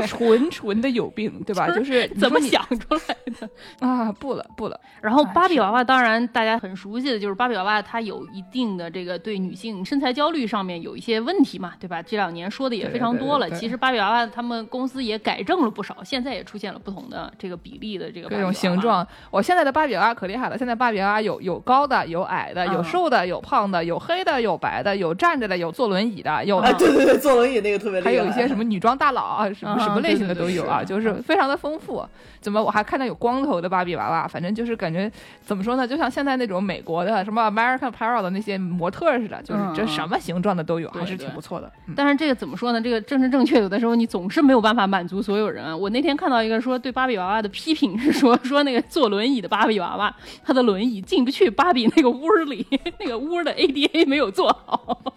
[0.07, 1.69] 纯纯的有病， 对吧？
[1.71, 3.49] 就是怎么想出来的
[3.85, 4.11] 啊？
[4.11, 4.79] 不了不了。
[5.01, 12.01] 然后芭比娃娃，当然大家很熟悉的就是芭比娃娃，它有一定的这个对女性身材焦虑上面有一些问题嘛，对吧？
[12.01, 13.49] 这两年说的也非常多了。
[13.51, 19.05] 其实芭比娃娃他们公司也改正了不少，现在也出现了不同的这个比例的这个各种形状。
[19.29, 28.11] 我现在的芭比娃娃可厉害了，现在芭比娃娃有有高的，有矮的，有瘦的，有胖的，有黑的，有白的，有站着的，有坐轮椅的，有对对对，坐轮椅那个特别厉害。
[28.11, 30.63] 还有一些什么女装大佬啊，什么什么类型的都有。
[30.63, 32.05] 有啊，就是非常的丰富。
[32.39, 34.27] 怎么我还看到有光头的芭比娃娃？
[34.27, 35.11] 反正就是感觉
[35.41, 35.87] 怎么说呢？
[35.87, 41.71] 就像现在那种美国的什么 American Apparel 的那些模特似的，就是这什么形状的都有，还是挺不错的。
[41.95, 42.81] 但是这个怎么说呢？
[42.81, 45.77] 这个正是正确，有的时候你总是没有办法满足所有人。
[45.79, 50.13] 我那天看到一个说对芭比娃娃的批评是说说那个坐轮椅的芭比娃娃，
[50.43, 52.67] 他的轮椅进不去芭比那个屋里，
[52.99, 55.15] 那个屋的 ADA 没有做好。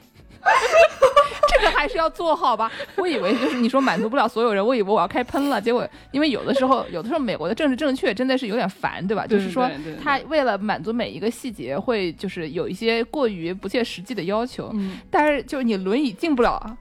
[1.48, 2.70] 这个还是要做好吧。
[2.96, 5.60] 我以为就是你说满足不了所有人，我以为我要开喷了。
[5.60, 9.26] 结果因为有的时候，有的时候美国的政治正确真的是有点烦，对吧？
[9.26, 9.70] 就是说
[10.02, 14.72] 他为了满足每一个细节，会就是有一些过于不切实际的要求。
[15.10, 16.76] 但是就是你轮椅进不了。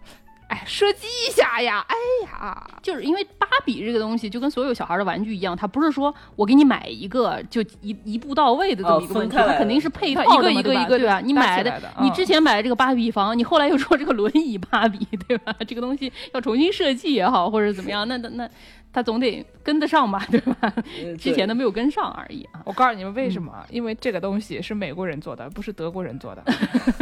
[0.47, 1.85] 哎，射击一下呀！
[1.87, 1.95] 哎
[2.27, 11.19] 呀，就是因为芭比这个东西，就跟所有小孩的玩具一样，它不是说我给你买一个就一一步到位的这么一个问题，它肯定是配套一个一个一个对吧？
[11.19, 15.55] 你买的，你之前买的这个芭比房，你后来又说这个轮椅芭比，对吧？
[15.67, 18.49] 这个东西要重新设计也好，或者怎么样，那那那。
[18.95, 20.73] 他总得跟得上吧， 对吧？
[21.19, 22.61] 之前的没有跟上而已啊。
[22.63, 23.53] 我告诉你们为什么？
[23.69, 26.41] 因为这个东西是美国人做的，不是德国人做的。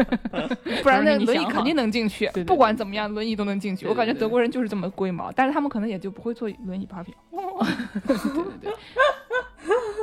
[0.81, 3.85] 不然那轮椅肯定能进去，不管怎么样，轮椅都能进去。
[3.85, 7.13] 我感觉德国人就是这么龟毛，但是他们可能也就不会做轮椅芭比。
[8.07, 8.73] 对对对。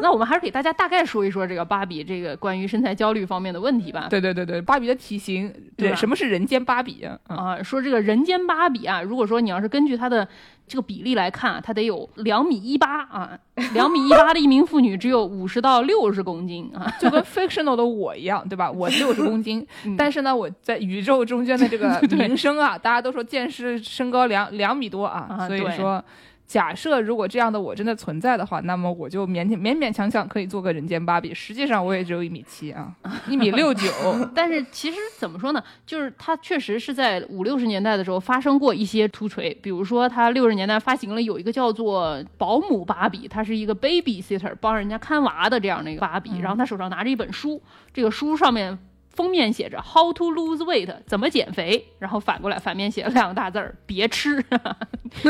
[0.01, 4.07] 那我们还是给大家大概说一说这个芭比这个关于身材焦虑方面的问题吧。
[4.09, 7.19] 对对对对，芭比的体型，对什么是人间芭比啊？
[7.29, 10.27] 嗯啊，说这个人间芭比啊，如果说你要是根据它的
[10.71, 13.37] 这个比例来看啊，她得有两米一八啊，
[13.75, 16.87] 两米一八的一名妇女只有五十到六十公斤啊。
[17.01, 18.71] 就跟 fictional 的我一样，对吧？
[18.71, 26.03] 我六十公斤， 嗯但是呢，我在宇宙中间的这个 对名声啊，大家都说剑师身高两两米多啊，所以说。
[26.51, 31.33] 假设如果这样的我真的存在的话，那么我就勉勉勉勉强强可以做个人间芭比。
[31.33, 32.93] 实际上我也只有一米七啊，
[33.31, 33.89] 一米六九。
[34.35, 47.63] 但是其实怎么说呢，就是它确实是在五六十年代的时候发生过一些突锤，比如说它六十年代发行了有一个叫做保姆芭比，它是一个 baby sitter 帮人家看娃的这样的一个芭比，然后他手上拿着一本书，
[47.95, 48.77] 这个书上面。
[49.21, 51.85] 封面写着 “How to lose weight”，怎么减肥？
[51.99, 54.43] 然后反过来反面写了两个大字儿：别吃。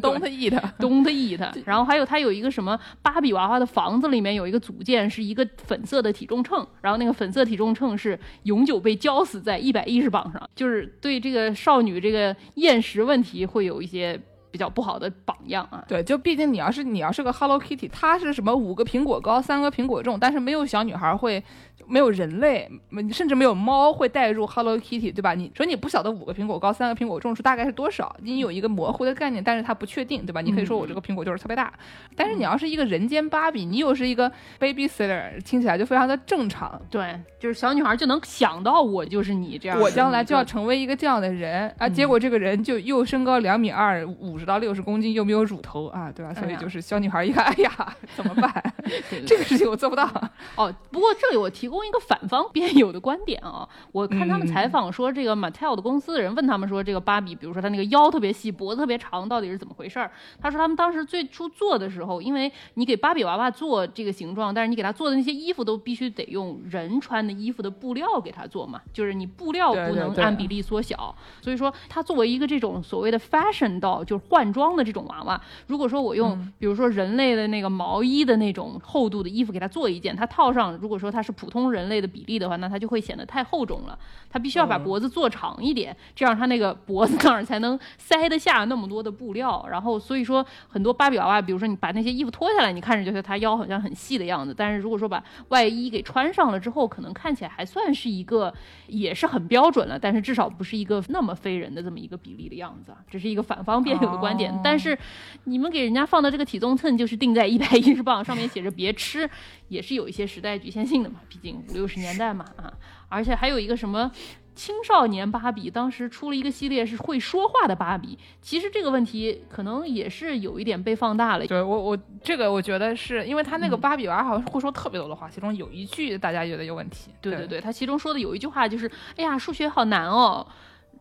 [0.00, 1.46] Don't eat，Don't eat。
[1.66, 14.18] 然后还有它有一个什么芭比娃娃的房子里面有一个组件是一个粉色的体重秤，然后那个粉色体重秤是永久被浇死在一百一十磅上，就是对这个少女这个厌食问题会有一些
[14.50, 15.84] 比较不好的榜样啊。
[15.86, 21.42] 对，就毕竟你要是你要是个 Hello Kitty，它是什么五个苹果高，三个苹果重，但是没有小女孩会，
[21.86, 22.70] 没有人类，
[23.12, 25.34] 甚至没有猫会带入 Hello Kitty，对吧？
[25.34, 30.40] 你说你不晓得五个苹果高，三个苹果重是大概是多少，你有一个模糊的概念，但是它不确定，对吧？
[30.40, 31.72] 你可以说我这个苹果就是特别大，
[32.16, 36.80] 但是你要是一个人间芭比，你又是一个 babysitter，听起来就非常的正常。
[36.90, 41.88] 对，就是小女孩就能想到我就是你这样，我将来就要成为一个这样的人啊！
[41.88, 46.32] 结果这个人就又身高两米二，五十到六十公斤，又没有乳头啊，对吧？
[46.32, 48.74] 所以就是小女孩一看，哎呀，怎么办？
[49.26, 50.08] 这个事情我做不到。
[50.56, 60.10] 哦，不过这里我提供一个反方辩友的观点啊，我看他们嗯采访说，这个 Mattel 的公司的人问他们说，这个芭比，比如说她那个腰特别细，脖子特别长，到底是怎么回事儿？
[60.40, 76.52] 他说他们当时最初做的时候，因为你给芭比娃娃做这个形状，但是你给她做的那些衣服都必须得用人穿的衣服的布料给她做嘛，就是你布料不能按比例缩小，所以说它作为一个这种所谓的 fashion doll，就是换装的这种娃娃，如果说我用、嗯。
[76.56, 83.98] 比如说人类的那个毛衣的那种厚度的衣服给它做一件，它套上，如果说它是普通人类的比例的话，那它就会显得太厚重了。
[84.30, 89.64] 它必须要把嗯脖子做长一点，这样它那个脖子那儿才能塞得下那么多的布料。
[89.70, 98.52] 然后所以说很多芭比娃娃，比如说你把那些衣服脱下来，你看着就是它腰好像很细的样子，但是如果说把外衣给穿上了之后，可能看起来还算是一个
[98.88, 102.98] 也是很标准了，但是至少不是一个那么非人的这么一个比例的样子啊。
[103.08, 104.98] 这是一个反方辩友的观点，哦但是
[105.44, 109.28] 你们给人家放的这个体重秤就是定在一百一十磅，上面写着别吃，
[109.68, 112.72] 也是有一些时代局限性的嘛，毕竟五六十年代嘛啊，
[113.08, 114.10] 而且还有一个什么。
[114.56, 121.44] 青少年芭比当时出了一个系列是会说话的芭比，其实这个问题可能也是有一点被放大了。
[121.44, 127.10] 对我我这个我觉得是因为他那个嗯芭比娃好像会说特别多的话，其中有一句大家觉得有问题。
[127.20, 128.88] 对对对对，他其中说的有一句话就是
[129.18, 130.46] ：“哎呀，数学好难哦。”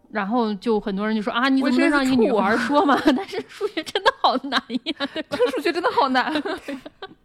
[0.10, 3.00] 然后就很多人就说啊，你怎么能让一女孩说嘛？
[3.16, 6.34] 但是数学真的好难呀， 这个数学真的好难。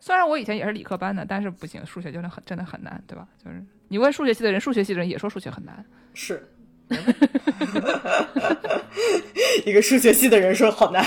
[0.00, 3.28] 虽然我以前也是理科班的，但是不行，数学真的很真的很难，对吧？
[3.44, 5.84] 就是你问数学系的人，数学系的人也说数学很难。
[6.14, 6.48] 是。
[9.64, 11.04] 一个数学系的人说好难，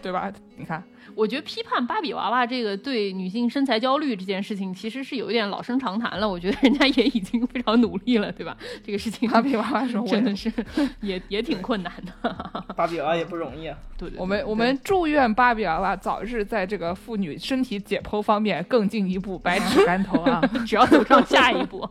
[0.00, 0.32] 对吧？
[0.56, 0.82] 你看，
[1.20, 6.26] 我觉得批判芭比娃娃这个对女性身材焦虑这件事情，其实是有一点老生常谈了。
[6.26, 8.56] 我觉得人家也已经非常努力了，对吧？
[8.82, 10.50] 这个事情芭比娃娃说，我真的是
[11.02, 12.12] 也也挺困难的。
[12.74, 13.76] 芭比娃娃也不容易啊。
[13.98, 21.86] 对对对我们我们祝愿芭比娃娃早日在这个妇女身体解剖方面更进一步，百尺竿头啊， 只要走上下一步，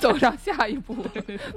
[0.00, 0.96] 走上下一步。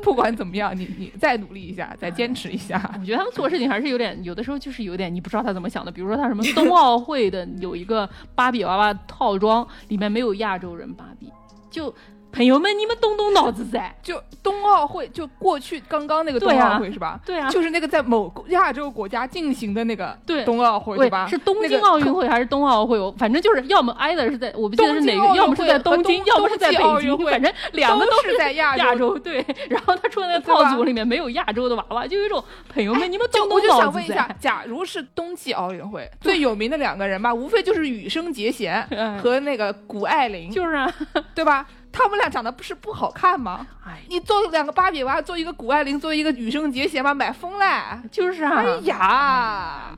[0.03, 2.77] 不管怎么样，你你再努力一下，再坚持一下。
[2.99, 5.89] 我觉得他们做事情还是有点，有的时候就是有点你不知道他怎么想的。
[5.89, 11.31] 比如说他什么冬奥奥会的有一个芭比娃娃套装，里面没有亚洲人芭比，
[11.69, 11.93] 就
[12.31, 13.93] 朋友们你们动动脑子噻。
[14.01, 17.19] 就冬奥会，就过去刚刚那个冬奥会是吧？
[17.25, 21.27] 对啊，就是那个在某亚洲国家进行的那个冬奥会，对吧？
[21.27, 22.97] 是东京奥运会还是冬奥会？
[22.99, 29.19] 我反正就是要么挨的是在，我不记得是哪个，要么是在东京，要么是在奥运会反正两个都是是在亚亚洲洲。
[29.19, 40.91] 对，然后他出的那个套组里面没有亚洲的娃娃，就有一种朋友们你们就我就动动脑子想问一下。，假如是冬季奥运会最有名的两个人吧，无非就是羽生结弦 嗯和那个谷爱凌，就是啊，
[41.35, 41.67] 对吧？
[41.91, 43.67] 他们俩长得不是不好看吗？
[43.85, 48.01] 哎，你做两个芭比娃娃，做一个谷爱凌，做一个羽生结弦吧，买疯了！
[48.11, 49.95] 就是啊，哎呀，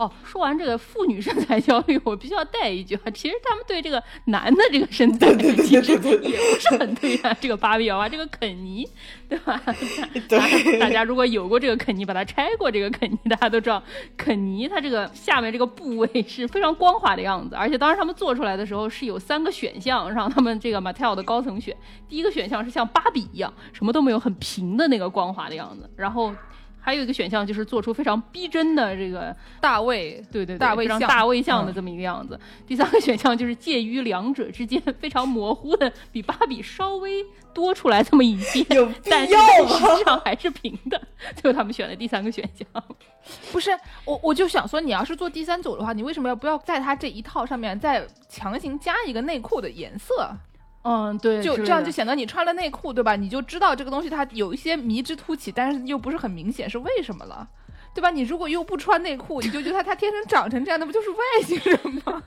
[0.00, 7.36] 哦，说完这个妇女身材焦虑，我必须要带一句话，其实他们对这个男的这个身材其实也不是很对啊。
[7.38, 8.88] 这个芭比娃娃，这个肯尼，
[9.28, 9.60] 对吧？
[10.26, 13.82] 对， 大家如果有过这个肯尼，把它拆过这个肯尼，大家都知道，
[14.16, 21.76] 肯尼它这个下面这个部位是非常光滑的样子，而且当时他们做出来的时候是有三个选项让他们这个 Mattel 的高层选，
[22.08, 26.34] 第一个选项是像芭比一样，什么都没有，很平的那个光滑的样子，然后。
[26.80, 32.38] 还有一个选项就是做出非常逼真的这个大卫，对对，大卫像大卫像的这么一个样子。
[32.66, 38.64] 第三个选项就是介于两者之间，非常模糊的，比芭比稍微多出来这么一些，
[39.10, 41.00] 但是实际上还是平的。
[41.36, 42.66] 最后他们选了第三个选项，
[43.52, 43.70] 不是
[44.04, 50.30] 我，我就想说，你要是做第三组的话，你为什么要不要在它这一套上面再强行加一个内裤的颜色？
[50.82, 53.14] 嗯，对，就这样就显得你穿了内裤，对吧？
[53.16, 57.46] 你就知道这个东西它有一些迷之凸起，但是又不是很明显是为什么了，
[57.94, 58.10] 对吧？
[58.10, 62.22] 你如果又不穿内裤，你就觉得它它天生长成这样，那不就是外星人吗？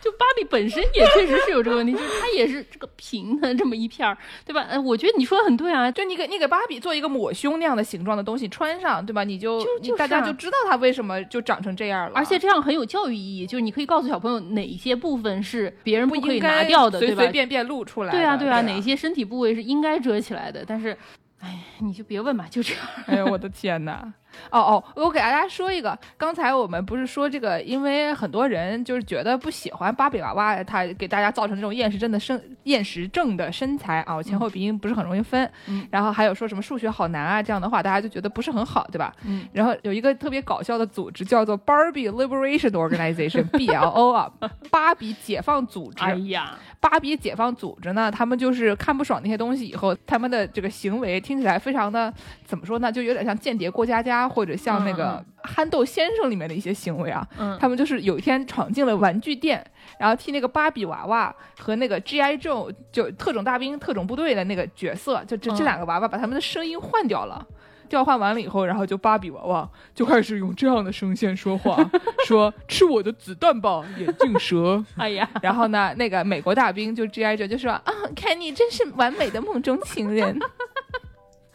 [0.00, 4.62] 就芭比本身也确实是有这个问题，就是它也是这个平的这么一片儿，对吧？
[4.62, 9.24] 哎，我觉得你说的很对啊，就你给你给芭比做一个抹胸那样的形状的东西穿上，对吧？
[9.24, 12.12] 你就就大家就知道它为什么就长成这样了。
[12.14, 18.10] 而且这样很有教育意义，就是你可以告诉小朋友哪些部分是别人不可以拿掉的，随随便便露出来。
[18.10, 20.64] 对啊，对啊，哪些身体部位是应该遮起来的？
[20.66, 20.96] 但是，
[21.40, 22.82] 哎，你就别问吧，就这样。
[23.06, 24.12] 哎呦， 我的天哪！
[24.50, 35.50] 哦哦，我给大家说一个，刚才我们不是说这个，因为很多人就是觉得不喜欢芭比娃娃，它给大家造成这种厌食症的身厌食症的身材啊，我前后鼻音不是很容易分。
[35.66, 35.86] 嗯。
[35.90, 39.14] 然后还有说什么数学好难啊这样的话，大家就觉得不是很好，对吧？
[39.24, 39.46] 嗯。
[39.52, 44.30] 然后有一个特别搞笑的组织叫做 Barbie Liberation Organization（BLO） 啊，
[44.70, 46.02] 芭比解放组织。
[46.02, 52.12] 哎呀，芭比解放组织呢，他们就是看不爽那些东西以后，他们的这个行为听起来非常的
[52.44, 52.90] 怎么说呢？
[52.90, 55.22] 就有点像间谍过家家，或者像那个。
[55.40, 57.26] 憨豆先生里面的一些行为啊，
[57.58, 59.64] 他们就是有一天闯进了玩具店，
[59.98, 67.46] 然后替那个芭比娃娃和那个 G I Joe 就特种大兵特种部队的那个角色，就这这两个娃娃把他们的声音换掉了，
[67.88, 71.78] 调换完了以后，然后就芭比娃娃就开始用这样的声线说话，
[72.26, 74.84] 说吃我的子弹吧，眼镜蛇。
[74.98, 80.38] 哎呀，然后呢，那个美国大兵就 G I Joe 就说啊，看你真是完美的梦中情人。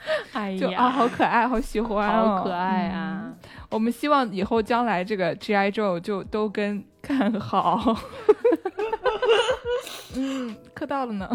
[0.34, 3.34] 哎呀，啊，好可爱，好喜欢，好可爱啊！
[3.70, 7.98] 我们希望以后将来这个 G I Joe 就都跟看好。
[10.16, 11.30] 嗯， 磕到了呢。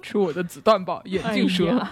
[0.00, 1.86] 吃我的子弹吧，眼镜蛇。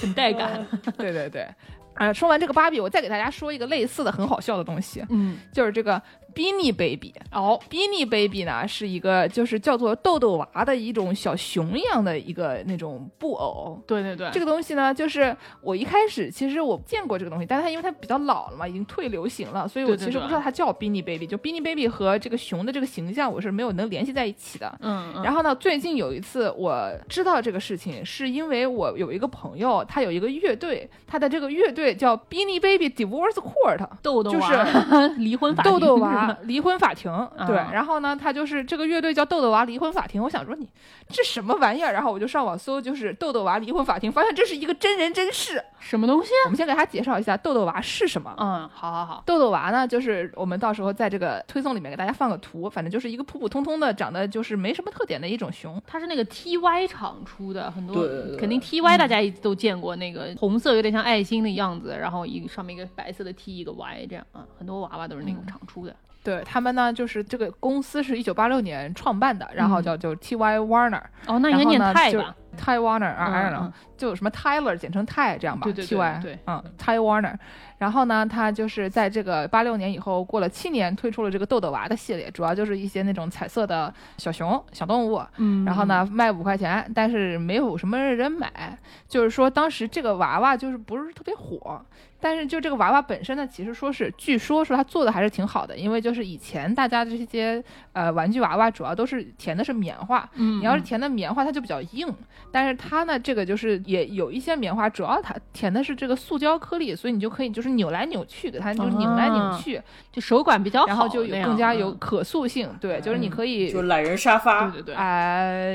[0.00, 0.66] 很带感。
[0.96, 1.46] 对对对。
[1.94, 5.04] 啊，说完这个芭比，我再给大家说一个类似的很好笑的东西。
[5.10, 6.00] 嗯，就是这个。
[6.34, 13.80] Beanie Baby 哦，Beanie Baby 呢是一个就是叫做豆豆娃的一种小熊一样的一个那种布偶。
[13.86, 21.26] 对对对，这个东西呢，就是我一开始其实我见过这个东西，但是它因为它比较老了嘛，已经退流行了，所以我其实不知道它叫 Beanie Baby。
[21.26, 24.78] 就 Beanie Baby 和这个熊的这个形象，我是没有能联系在一起的。
[24.80, 25.22] 嗯。
[25.22, 37.02] 然后呢，最近有一次我知道这个事情，是因为我有一个朋友，他有一个乐队，他的这个乐队叫 Beanie Baby Divorce Court，豆豆娃就是 离婚法豆豆娃 离婚法庭。
[37.02, 37.10] 停
[37.48, 40.22] 对，然后呢，他就是这个乐队叫豆豆娃离婚法庭。
[40.22, 40.68] 我想说你
[41.08, 41.92] 这什么玩意儿？
[41.92, 45.60] 然后我就上网搜，就是豆豆娃离婚法庭，发现这是一个真人真事。
[45.80, 46.30] 什么东西？
[46.44, 48.32] 我们先给他介绍一下豆豆娃是什么。
[48.38, 49.24] 嗯，好好好。
[49.26, 55.82] 豆豆娃呢，就是我们到时候在这个推送里面给大家放个图，反正就是一个普普通通的，长得就是没什么特点的一种熊。
[55.86, 58.06] 它是那个 T Y 厂出的，很多
[58.38, 65.96] 肯定 T Y 大家都见过，那个红色有点像爱心的样子，然后一个上面一个白色的 T 一个 Y 这样啊，很多娃娃都是那种厂出的。
[66.22, 71.02] 对他们呢，就是这个公司是一九八六年创办的，然后叫就 T Y Warner。
[71.26, 77.34] 哦，那应该念泰吧？Ty Warner 啊，就什么 Tyler 简称泰这样吧？T Y 对，嗯，Ty Warner。
[77.78, 85.20] 然后呢，他就是在这个八六年以后过了七年，推出了这个豆豆娃的系列，主要就是一些那种彩色的小熊、小动物。
[85.38, 85.64] 嗯。
[85.64, 91.84] 然后呢，卖五块钱，但是没有什么人买，就是说当时这个娃娃就是不是特别火。
[92.22, 97.62] 但是就这个娃娃本身呢，其实说是，据说说它做的还是挺好的，因为就是以前大家这些
[97.92, 102.06] 呃玩具娃娃主要都是填的是棉花，嗯，你要是填的棉花它就比较硬，
[102.52, 109.80] 但是它呢这个就是也有一些棉花，主要它填的是这个塑胶颗粒，所以你就可以就是扭来扭去，给它就拧来拧去，
[110.12, 111.92] 就手感比较好，然后就有更加有。
[112.02, 115.74] 可塑性，对，就是你可以就懒人沙发，对对对，哎，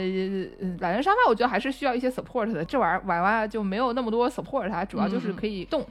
[0.79, 5.85] 懒人沙发我觉得还是需要一些 support 的，这玩意儿娃娃就没有那么多 support，它主要就是可以动。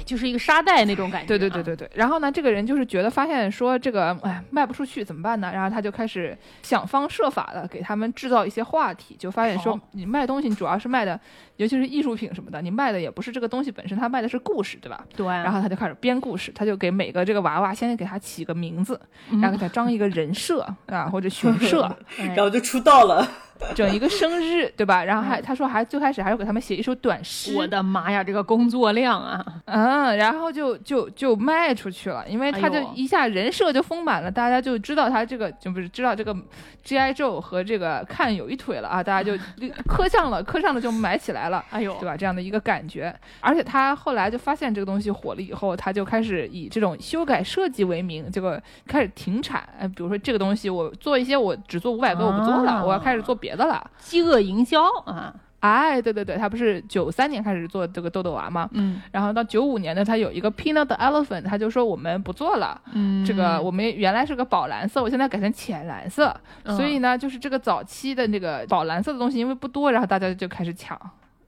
[0.00, 1.28] 哎，就是一个沙袋那种感觉。
[1.28, 1.90] 对对对对对。
[1.94, 5.50] 然后呢，这个人就是觉得发现说这个哎卖不出去怎么办呢？
[5.52, 11.18] 然后他就开始想方设法的给他们制造一些话题，就发现说你卖东西，你主要是卖的，
[11.60, 15.04] 尤其是艺术品什么的，你卖的也不是这个东西本身，他卖的是故事，对吧？
[15.14, 15.26] 对。
[15.26, 18.98] 然后他就开始编故事，他就给每个这个娃娃先给他起个名字，
[19.32, 23.28] 然后给他装一个人设啊 或者熊设，然后就出道了。
[23.74, 25.04] 整一个生日，对吧？
[25.04, 27.54] 然后还他说还最开始还要给他们写一首短诗。
[27.54, 29.44] 我的妈呀，这个工作量啊！
[29.66, 36.34] 嗯，然后就就就卖出去了，因为他就一下人设就丰满了，大家就知道他这个就不是知道这个
[36.82, 39.36] G I Joe 和这个看有一腿了啊，大家就
[39.86, 41.49] 磕上了，磕上了就买起来了。
[41.70, 42.16] 哎呦，对吧？
[42.16, 43.14] 这样的一个感觉。
[43.40, 49.62] 而且他后来就发现这个东西火了以后，他就开始以这种修改设计为名，这个开始停产。
[49.78, 53.50] 哎，比如说这个东西我做一些，我只做五百个，我不做了，我要开始做别。
[53.50, 55.34] 的了，饥饿营销啊！
[55.58, 58.70] 哎，对对对，他不是九三年开始做这个豆豆娃吗？
[58.74, 62.80] 嗯，然后到九五年呢，他有一个 Peanut Elephant，他就说我们不做了。
[62.92, 66.32] 嗯，这个我们原来是个宝蓝色，我现在改成浅蓝色。
[66.64, 70.96] 所以呢，就是这个早期的那个宝蓝色的东西，因为不多，然后大家就开始抢。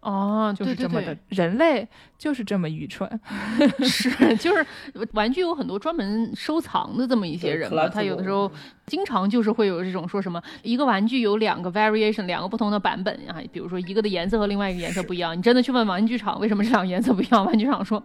[0.03, 1.87] 哦，就是这么的，人类
[2.19, 3.09] 就是这么愚蠢，
[3.83, 4.67] 是就是
[5.13, 8.51] 玩具有很多专门收藏的这么一些人嘛，他有的时候
[8.87, 18.03] 经常就是会有这种说什么一个玩具有两个 variation，两个不同的版本啊，比如说一个的颜色和另外一个颜色不一样，你真的去问玩具厂为什么这两个颜色不一样，玩具厂说。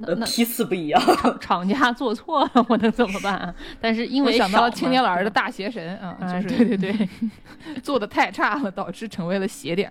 [0.00, 3.36] 那批次不一样，厂厂家做错了，我能怎么办？
[3.36, 7.08] 啊 但是因为想到青年老师的大邪神啊，就是对对对，
[7.82, 9.90] 做的太差了，导致成为了邪点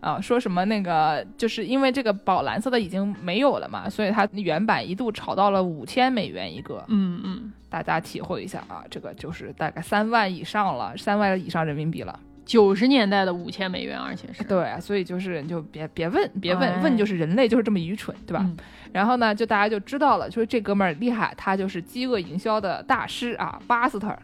[0.00, 0.20] 啊。
[0.20, 6.84] 说什么那个就是因为这个宝蓝色的已经没有了嘛，所以它原版一度炒到了五千美元一个。
[6.88, 12.18] 嗯嗯，大家体会一下啊，这个就是大概三万以上了，三万以上人民币了。
[12.44, 18.48] 九十年代的五千美元，而且是对，所以就是你就别别问，别问问就是人类就是这么愚蠢，对吧？
[18.92, 24.16] 然后呢，就大家就知道了，就是这哥们儿厉害，他就是饥饿营销的大师啊，巴斯特。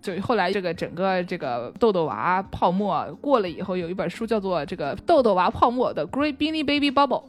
[0.00, 7.20] 就后来这个整个这个豆豆娃泡沫过了以后，有一本书叫做《这个豆豆娃泡沫的 Great Beanie Baby Bubble》。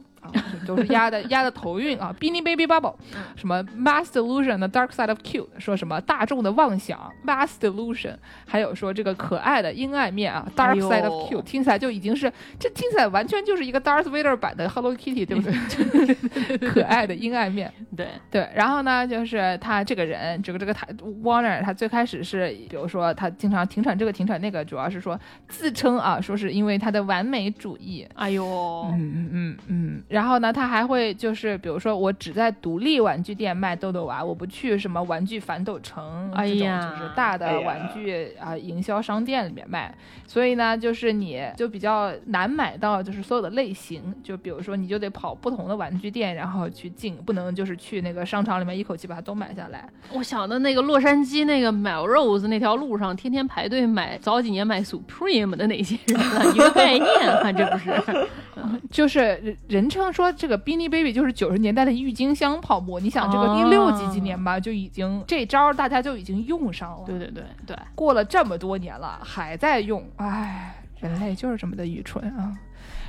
[0.66, 2.94] 都是压的压的头晕啊，Beanie Baby Bubble，
[3.36, 8.16] 什么 Mass Delusion 的 Dark Side of Cute，说什么大众的妄想 Mass Delusion，
[8.46, 16.58] 还有说这个可爱的阴暗面啊 Dark Side of Cute，听起来就已经是这听起来完全就是一个 Darth Vader 版的 Hello Kitty，对不对？
[16.70, 18.48] 可爱的阴暗面，对对。
[18.54, 20.86] 然后呢，就是他这个人，这个这个他
[21.22, 25.18] Warner，他最开始是比如说他经常停产这个停产那个，主要是说
[25.48, 28.06] 自称啊，说是因为他的完美主义。
[28.14, 28.44] 哎呦，
[28.92, 30.02] 嗯嗯嗯嗯。
[30.14, 39.92] 然后呢，他还会就是，比如说，我只在独立玩具店卖豆豆娃，我不去什么玩具反斗城这种就是大的玩具啊营销商店里面卖。
[40.24, 44.14] 所以呢，就是你就比较难买到，就是所有的类型。
[44.22, 49.84] 就比如说，你就得跑不同的玩具店，然后去进，不能就是去那个商场里面一口气把它都买下来。
[50.12, 58.28] 我想的那个洛杉矶那个 Melrose 那条路上，天天排队买早几年买 Supreme 的那些人，一个概念，啊，这不是？
[58.92, 60.03] 就是人称。
[60.12, 67.04] 说这个 Beanie Baby 就是九十年代的郁金香泡沫，你想这个一六几几年吧，就已经这招大家就已经用上了。
[67.06, 72.52] 对对对对，过了这么多年了还在用，唉，人类就是这么的愚蠢啊！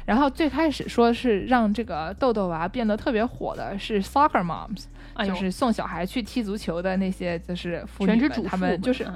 [0.06, 4.86] 然后最开始说是让这个豆豆娃变得特别火的是 Soccer Moms，
[5.26, 9.08] 就是送小孩去踢足球的那些就是全职主妇，他们就是。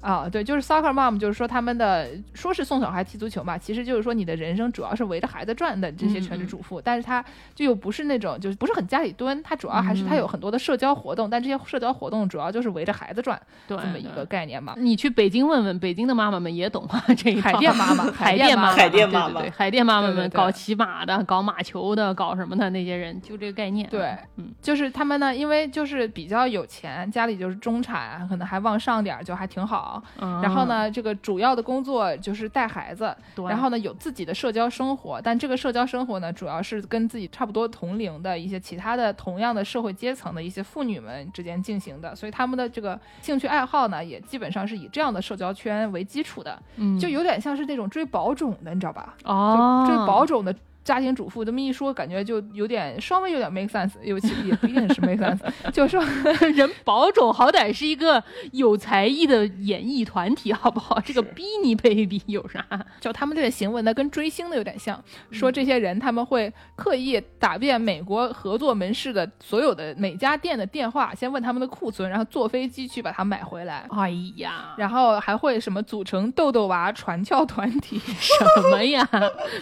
[0.00, 7.24] 啊，对，就是 soccer mom，就是说他们的说是送小孩踢足球嘛，其实就是说你的人生主要是围着孩子转的这些全职主妇，但是他
[7.54, 14.74] 就又不是那种就是不是很家里蹲，他主要还是他有很多的社交活动，但这些社交活动主要就是围着孩子转，这么一个概念嘛。
[14.76, 23.88] 你去北京问问，北京的妈妈们也懂啊，这一海淀妈妈， 海淀妈妈，海淀妈妈，对海淀妈妈们搞骑马的，搞马球的，搞什么的那些人，就这个概念。
[23.90, 29.87] 对，嗯，就是他们呢，因为就是比较有钱，家里就是中产，可能还往上点，就还挺好，
[30.18, 30.68] 然后。
[30.68, 33.16] 呢，这个主要的工作就是带孩子，
[33.48, 49.14] 然后呢有自己的社交生活，但这个社交生活呢，主要是跟自己差不多同龄的一些其他的同样的社会阶层的一些妇女们之间进行的，所以他们的这个兴趣爱好呢，也基本上是以这样的社交圈为基础的，嗯，就有点像是那种追宝种的，你知道吧？
[49.24, 50.54] 哦，追宝种的。
[50.88, 55.38] 家庭主妇这么一说，感觉就有点稍微有点 make sense，尤其 也不一定是 make sense。
[55.70, 56.02] 就是说，
[56.56, 60.98] 人保种好歹是一个有才艺的演艺团体，好不好？
[61.00, 62.64] 这个 Beanie Baby 有啥？
[63.00, 64.98] 就他们这个行为呢，跟追星的有点像。
[65.30, 73.84] 说这些人他们会刻意打遍美国合作门市的所有的每家店的电话，先问他们的库存，然后坐飞机去把它买回来。
[73.90, 77.98] 哎呀，然后还会什么组成豆豆娃传教团体？
[77.98, 78.34] 什
[78.70, 79.06] 么呀？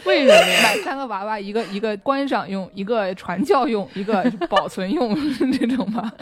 [0.04, 0.62] 为什么呀？
[0.62, 1.15] 买三个娃。
[1.16, 5.14] 娃娃一个一个观赏用，一个传教用，一个 保存用
[5.52, 6.12] 这种吧。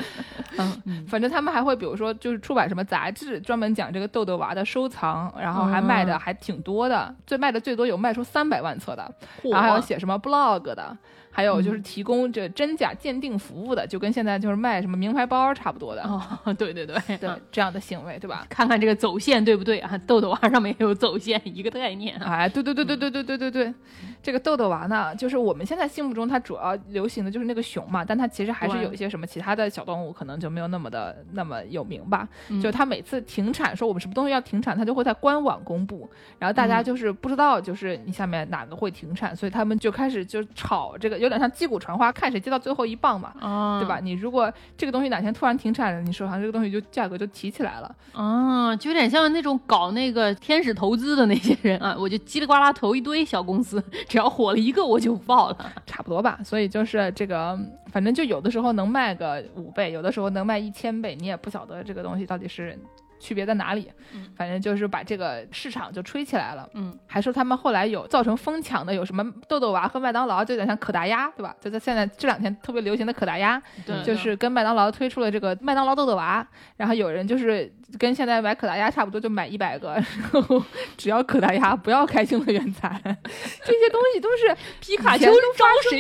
[0.57, 10.97] 嗯，反正他们还会比如说就是出版什么杂志，专门讲这个豆豆娃的收藏，然后还卖的还挺多的，最卖的最多有卖出三百万册的，然后还有写什么 blog 的。
[11.35, 16.03] 还有就是提供这真假鉴定服务的，就跟现在就是卖什么名牌包差不多的。
[16.05, 16.23] 哦，
[16.57, 18.47] 对对对对，这样的行为，对吧？
[18.49, 19.99] 看看这个走线对不对啊？
[20.07, 22.17] 豆豆娃上面也有走线，一个概念。
[22.19, 23.75] 哎，对对对对对对对对对，
[24.23, 32.29] 这个豆豆娃呢，就是我们现在心目中它主要流行的就是那个熊嘛，但它其实还是有一些什么其他的小动物，可能就没有那么的那么有名吧。
[32.63, 36.09] 就它每次停产说我们什么东西要停产，它就会在官网公布，
[36.39, 42.13] 然后大家就是不知道就是你下面哪个会停产，所以他们就开始就炒这个，有点像击鼓传花。
[42.13, 43.33] 看谁接到最后一棒嘛，
[43.81, 43.99] 对吧？
[44.01, 56.39] 你如果这个东西哪天突然停产了，你手上这个东西就价格就提起来了，啊，就有点像那种搞那个天使投资的那些人啊， 我就叽里呱啦投一堆小公司，只要火了一个我就爆了， 差不多吧。
[56.45, 57.59] 所以就是这个，
[57.91, 62.79] 反正就有的时候能卖个五倍，有的时候能卖一千倍，你也不晓得这个东西到底是。
[63.25, 63.91] 区别在哪里？
[64.13, 66.69] 嗯，反正就是把这个市场就吹起来了。
[66.75, 71.57] 嗯，还说他们后来有造成疯抢的，有什么豆豆娃和麦当劳，就有点像可达鸭，对吧？
[71.59, 76.47] 就在现在这两天特别流行的可达鸭，对，就是跟麦当劳推出了这个麦当劳豆豆娃，
[76.77, 79.95] 然后有人就是跟现在买可达鸭差不多，就买一百个，
[80.33, 80.63] 然后
[80.99, 85.25] 只要可达鸭，不要开心乐园餐，这些东西都是皮卡丘
[85.57, 85.99] 招谁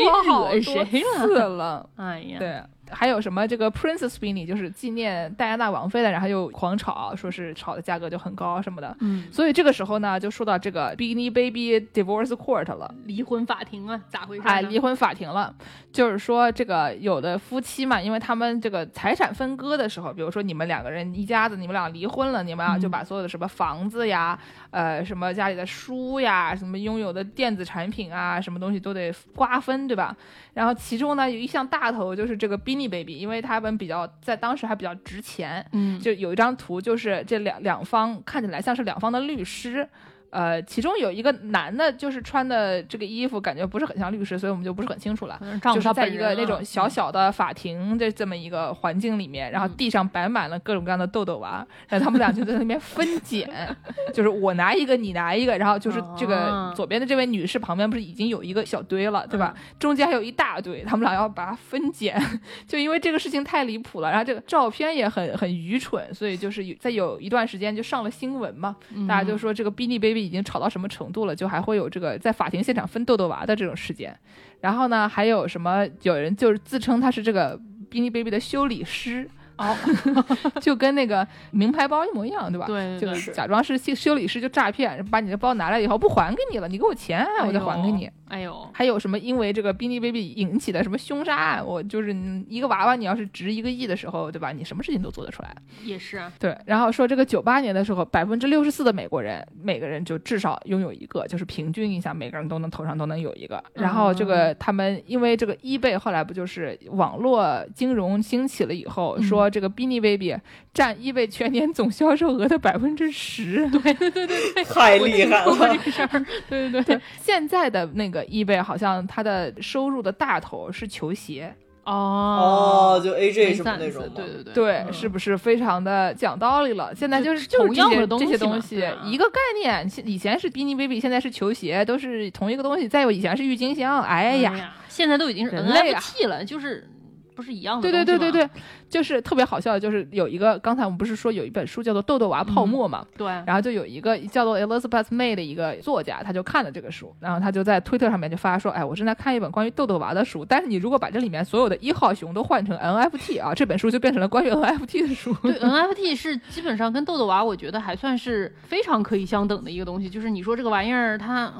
[0.60, 1.02] 惹谁
[1.32, 1.88] 了？
[1.96, 2.62] 哎呀，对。
[2.94, 8.96] 还有什么这个 Princess Beanie，就是纪念戴安娜王妃的，然后又狂炒，说是炒的价格就很高什么的。
[9.00, 14.42] 嗯，所以这个时候呢，就说到这个 Beanie Baby Divorce Court 了，离婚法庭啊，咋回事？
[14.46, 15.54] 哎，离婚法庭了，
[15.92, 24.38] 就是说这个有的夫妻嘛，因为他们这个财产分割的时候，比如说你们两个人一家子，你们俩离婚了，你们俩就把所有的什么房子呀，
[24.74, 30.16] 呃，什么家里的书呀，什么拥有的电子产品啊，什么东西都得瓜分，对吧？
[30.52, 39.88] 然后其中呢有一项大头就是这个 Beanie Baby，因为他们比较在当时还比较值钱，嗯，就有一张图，就是这两两方看起来像是两方的律师。
[40.34, 45.40] 呃，其中有一个男的，就是穿的这个衣服，感觉不是很像律师，所以我们就不是很清楚了。
[45.72, 53.48] 就是在一个那种小小的法庭的这么一个环境里面，然后地上摆满了各种各样的豆豆娃，然后他们俩就在那边分拣，
[54.12, 59.54] 就是我拿一个，你拿一个，然后就是这个左边的这位女士旁边不是已经有一个小堆了，对吧？
[59.78, 62.20] 中间还有一大堆，他们俩要把它分拣，
[62.66, 68.74] 就因为这个事情太离谱了，然后这个照片也很很愚蠢，所以就是在有一段时间就上了新闻嘛，
[69.06, 70.23] 大家就说这个 Beanie Baby。
[70.24, 71.34] 已经吵到什么程度了？
[71.36, 74.18] 就还会有这个在法庭现场分豆豆娃的这种事件，
[74.60, 75.86] 然后呢，还有什么？
[76.02, 77.58] 有人就是自称他是这个
[77.90, 79.28] Bini Baby 的修理师。
[79.56, 79.76] 哦，
[80.60, 82.66] 就跟那个名牌包一模一样，对吧？
[82.66, 88.10] 对，就是假装是修修理师就诈骗，把你的包拿来以后不还给你了，你给我钱，我再还给你。
[88.26, 91.64] 哎呦，还有什么因为这个 Beanie Baby 引起的什么凶杀案？
[91.64, 92.12] 我就是
[92.48, 94.50] 一个娃娃，你要是值一个亿的时候，对吧？
[94.50, 95.54] 你什么事情都做得出来。
[95.84, 96.32] 也是啊。
[96.40, 103.62] 对，然后说这个九八年的时候，百分之六十四的美国人，每个人就至少拥有一个，就是平均一下，每个人都能头上都能有一个。
[103.74, 110.36] 然后这个他们因为这个 eBay 后来不就是网络金融兴起了以后，说这个 Beanie Baby
[110.72, 113.68] 占 eBay 全年总销售额的百分之十。
[113.70, 116.26] 对对对 对， 太厉害了这个事儿。
[116.48, 121.54] 对对对，现在的那个 eBay 好像它的收入的大头是球鞋。
[121.84, 126.94] 哦哦，就 AJ 什么那种，对对对，对，是不是非常的讲道理了？
[126.94, 129.86] 现在就是同样的这些东西，一个概念。
[130.06, 132.88] 以前是 Beanie Baby，现在是球鞋，都是同一个东西。
[132.88, 136.88] 再有以前是郁金香，哎呀，现在都已经是 NFT 了，就是。
[137.34, 138.50] 不是一样的对对对对对，
[138.88, 155.34] 就是特别好笑的，就是有一个刚才我们不是说有一本书叫做《豆豆娃泡沫》嘛，对，然后就有一个叫做 Elizabeth May 的一个作家，他就看了这个书，然后他就在推特上面就发说，哎，我正在看一本关于豆豆娃的书，但是你如果把这里面所有的一号熊都换成 NFT 啊，这本书就变成了关于 NFT 的书。
[155.42, 161.52] 对，NFT 是基本上跟豆豆娃，我觉得还算是非常可以相等的一个东西，就是你说这个玩意儿它。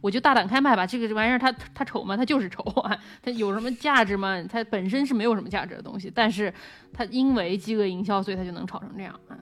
[0.00, 2.16] 我就大胆开麦吧，这个玩意儿它它丑吗？
[2.16, 2.96] 它就是丑啊！
[3.22, 4.42] 它有什么价值吗？
[4.50, 6.52] 它本身是没有什么价值的东西，但是
[6.92, 9.14] 它因为饥饿营销，所以它就能炒成这样。
[9.30, 9.38] 嗯，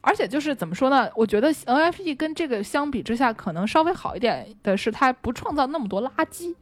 [0.00, 1.08] 而且就是怎么说呢？
[1.14, 6.54] 我觉得 NFT 跟这个相比之下，可能稍微好一点的是，它不创造那么多垃圾。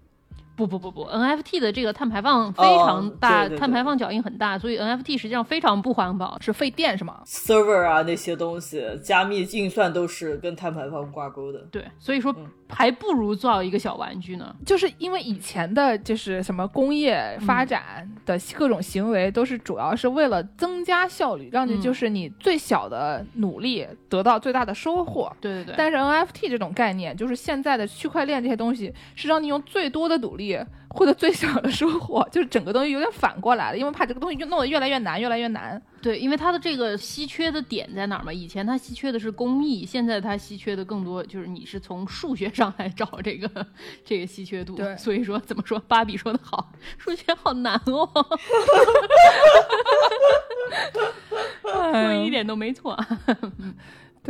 [0.56, 11.60] 不不不不，NFT 的这个碳排放非常大，碳排放脚印很大，所以 NFT 实际上非常不环保，是费电是吗？Server 啊那些东西，加密运算都是跟碳排放挂钩的。
[11.70, 12.36] 对，所以说
[12.70, 14.54] 还不如造一个小玩具呢。
[14.64, 25.30] 就是因为以前的就是什么工业发展的各种行为，都是主要是为了增加效率，让你就是你最小的努力得到最大的收获。
[25.40, 25.74] 对对对。
[25.76, 30.58] 但是 NFT 这种概念，就是现在的区块链这些东西，是让你用最多的努力。
[30.90, 35.80] 获得最小的收获，就是整个东西有点反过来了，因为怕这个东西就弄得越来越难，越来越难。
[36.02, 38.32] 对，因为它的这个稀缺的点在哪儿嘛？
[38.32, 43.66] 以前它稀缺的是工艺，现在它稀缺的更多就是你是从数学上来找这个
[44.04, 44.74] 这个稀缺度。
[44.74, 45.78] 对，所以说怎么说？
[45.80, 48.08] 芭比说的好，数学好难哦。
[51.62, 52.98] 说一点都没错。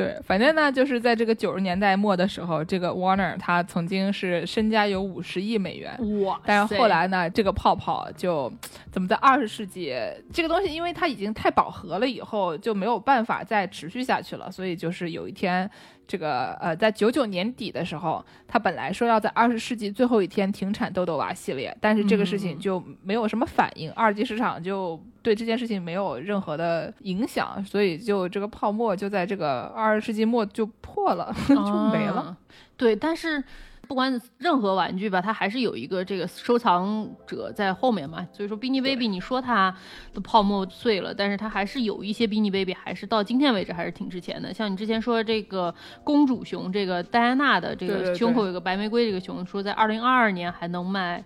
[0.01, 6.41] 对，反正呢，就是在这个九十年代末的时候，这个 Warner 他曾经是身家有五十亿美元，哇！
[6.45, 8.53] 但是后来呢，这个泡泡就
[8.91, 9.95] 怎么在二十世纪
[10.33, 15.71] 这个东西，因为它已经太饱和了，以后就没有办法再持续下去了，所以就是有一天。
[16.11, 32.37] 这个呃，在九九年底的时候，他本来说要在二十世纪最后一天停产豆豆娃系列，但是这个事情就没有什么反应，二级市场就对这件事情没有任何的影响，所以就这个泡沫就在这个二十世纪末就破了， 就没了。
[32.77, 33.45] 对，但是。
[33.91, 38.25] 不管任何玩具吧，它还是有一个这个收藏者在后面嘛。
[38.33, 39.75] 所以说，Beanie Baby，你说它
[40.15, 44.55] 的泡沫碎了，但是它还是有一些 Beanie Baby，还是到今天为止还是挺值钱的。
[44.55, 51.25] 像你之前说这个公主熊，这个戴安娜的这个胸口有个白玫瑰这个熊，说在二零二二年还能卖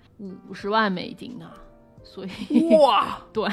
[0.49, 1.51] 五十万美金呢。
[2.03, 3.47] 所以哇， 对，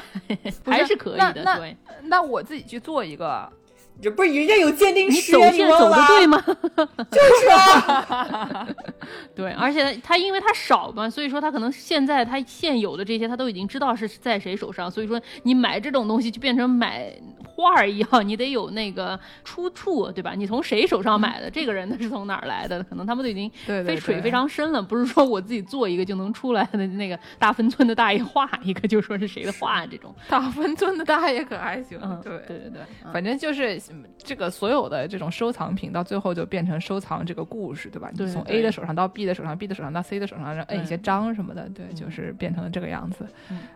[0.64, 1.44] 还是可以的。
[1.58, 3.52] 对，那我自己去做一个。
[4.00, 6.42] 这不是人家有鉴定师，你走的对吗？
[7.12, 8.68] 就是啊，
[9.36, 17.14] 对，而且他因为他少嘛，所以说他可能现在他现有的这些他都已经知道是在谁手上，所以说你买这种东西就变成买
[17.46, 20.34] 画儿一样，你得有那个出处，对吧？
[20.36, 21.48] 你从谁手上买的？
[21.52, 22.82] 这个人他是从哪儿来的？
[22.84, 23.52] 可能他们都已经
[23.86, 26.88] 非水非常深了，不是说我自己做一个就能出来的。
[26.88, 32.00] 那个大分寸的大爷画一个就说是谁的画，这种大分寸的大爷可还行？
[32.24, 32.82] 对对对对，
[33.14, 33.80] 反正就是。
[34.18, 38.10] 这个所有的这种收藏品，到最后就变成收藏这个故事，对吧？
[38.14, 43.26] 你从 A 的手上到 B 的手上，B 的手上到 C 的手上，然后摁一些章什么的，对，就是变成了这个样子。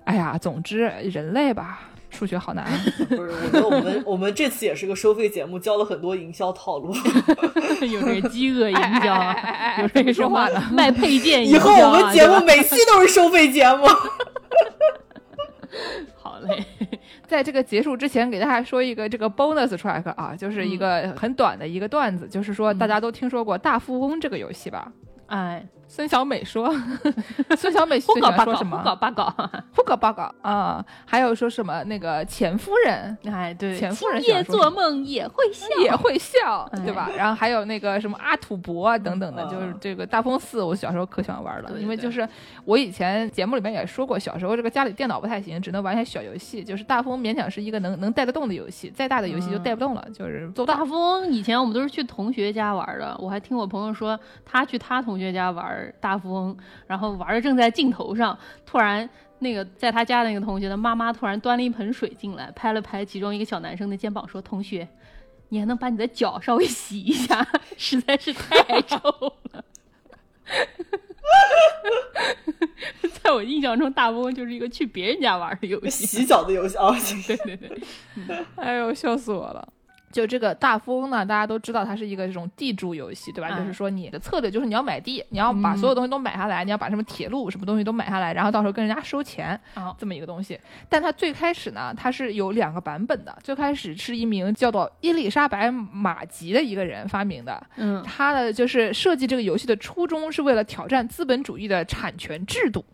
[0.03, 2.65] 哎呀，总之人类吧，数学好难。
[3.09, 6.93] 不是，我觉得我们我们这次也是个收费节目，教了很多营销套路，
[7.81, 9.35] 有这个饥饿营销，
[9.81, 11.47] 有这个说话的卖配件。
[11.47, 13.85] 以后我们节目每期都是收费节目。
[16.15, 16.63] 好嘞。
[17.27, 24.91] 在这个结束之前，给大家说一个这个 bonus track 啊，就是一个很短的一个段子，就是说大家都听说过大富翁这个游戏吧？
[25.27, 25.65] 哎。
[25.87, 26.73] 孙小美说
[27.55, 28.77] ：“孙小美最喜欢说什么？
[28.77, 29.33] 胡搞八搞，
[29.75, 30.83] 胡搞八搞啊！
[31.05, 33.17] 还有说什么那个钱夫人？
[33.25, 37.09] 哎，对，钱夫人夜做梦也会笑，也会笑，对吧？
[37.15, 42.27] 然后还有那个什么阿土伯啊等等的，就是这个大风四，我小时候可喜欢玩了，因为就是
[42.65, 51.31] 我以前节目里面也说过，小时候这个家里电脑不太行，只能玩一些小游戏，就是大风勉强是一个能能带得动的游戏，再大的游戏就带不动了，就是做大风。
[51.31, 56.57] 以前我们都是去同学家玩的，我还听我朋友说，他去他同学家玩。”大富翁，
[56.87, 64.87] 然后玩的正在镜头上，突然那个在他家的那个同学的妈妈突然端了一盆水进来，拍了拍其中一个小男生的肩膀，说：“同学，
[65.49, 67.47] 你还能把你的脚稍微洗一下，
[67.77, 68.97] 实在是太臭
[69.51, 69.63] 了。
[73.23, 76.91] ”在我印象中，大富翁就是一个去别人家玩的游戏， 洗脚的游戏啊！
[77.25, 77.81] 对对对，
[78.55, 79.67] 哎呦，笑死我了。
[80.15, 83.59] 就这个大富翁呢，大家都知道它是一个这种地主游戏，对吧？
[83.59, 89.59] 就是说你的策略就是你要买地，你要把所有东西都买下来，你要把什么铁路、什么东西都买下来，然后到时候跟人家收钱，
[89.97, 90.57] 这么一个东西。
[90.87, 93.37] 但它最开始呢，它是有两个版本的。
[93.43, 102.85] 最开始是一名叫做伊丽莎白马吉的一个人发明的，嗯，他的就是设计这个游戏的初衷是为了挑战资本主义的产权制度。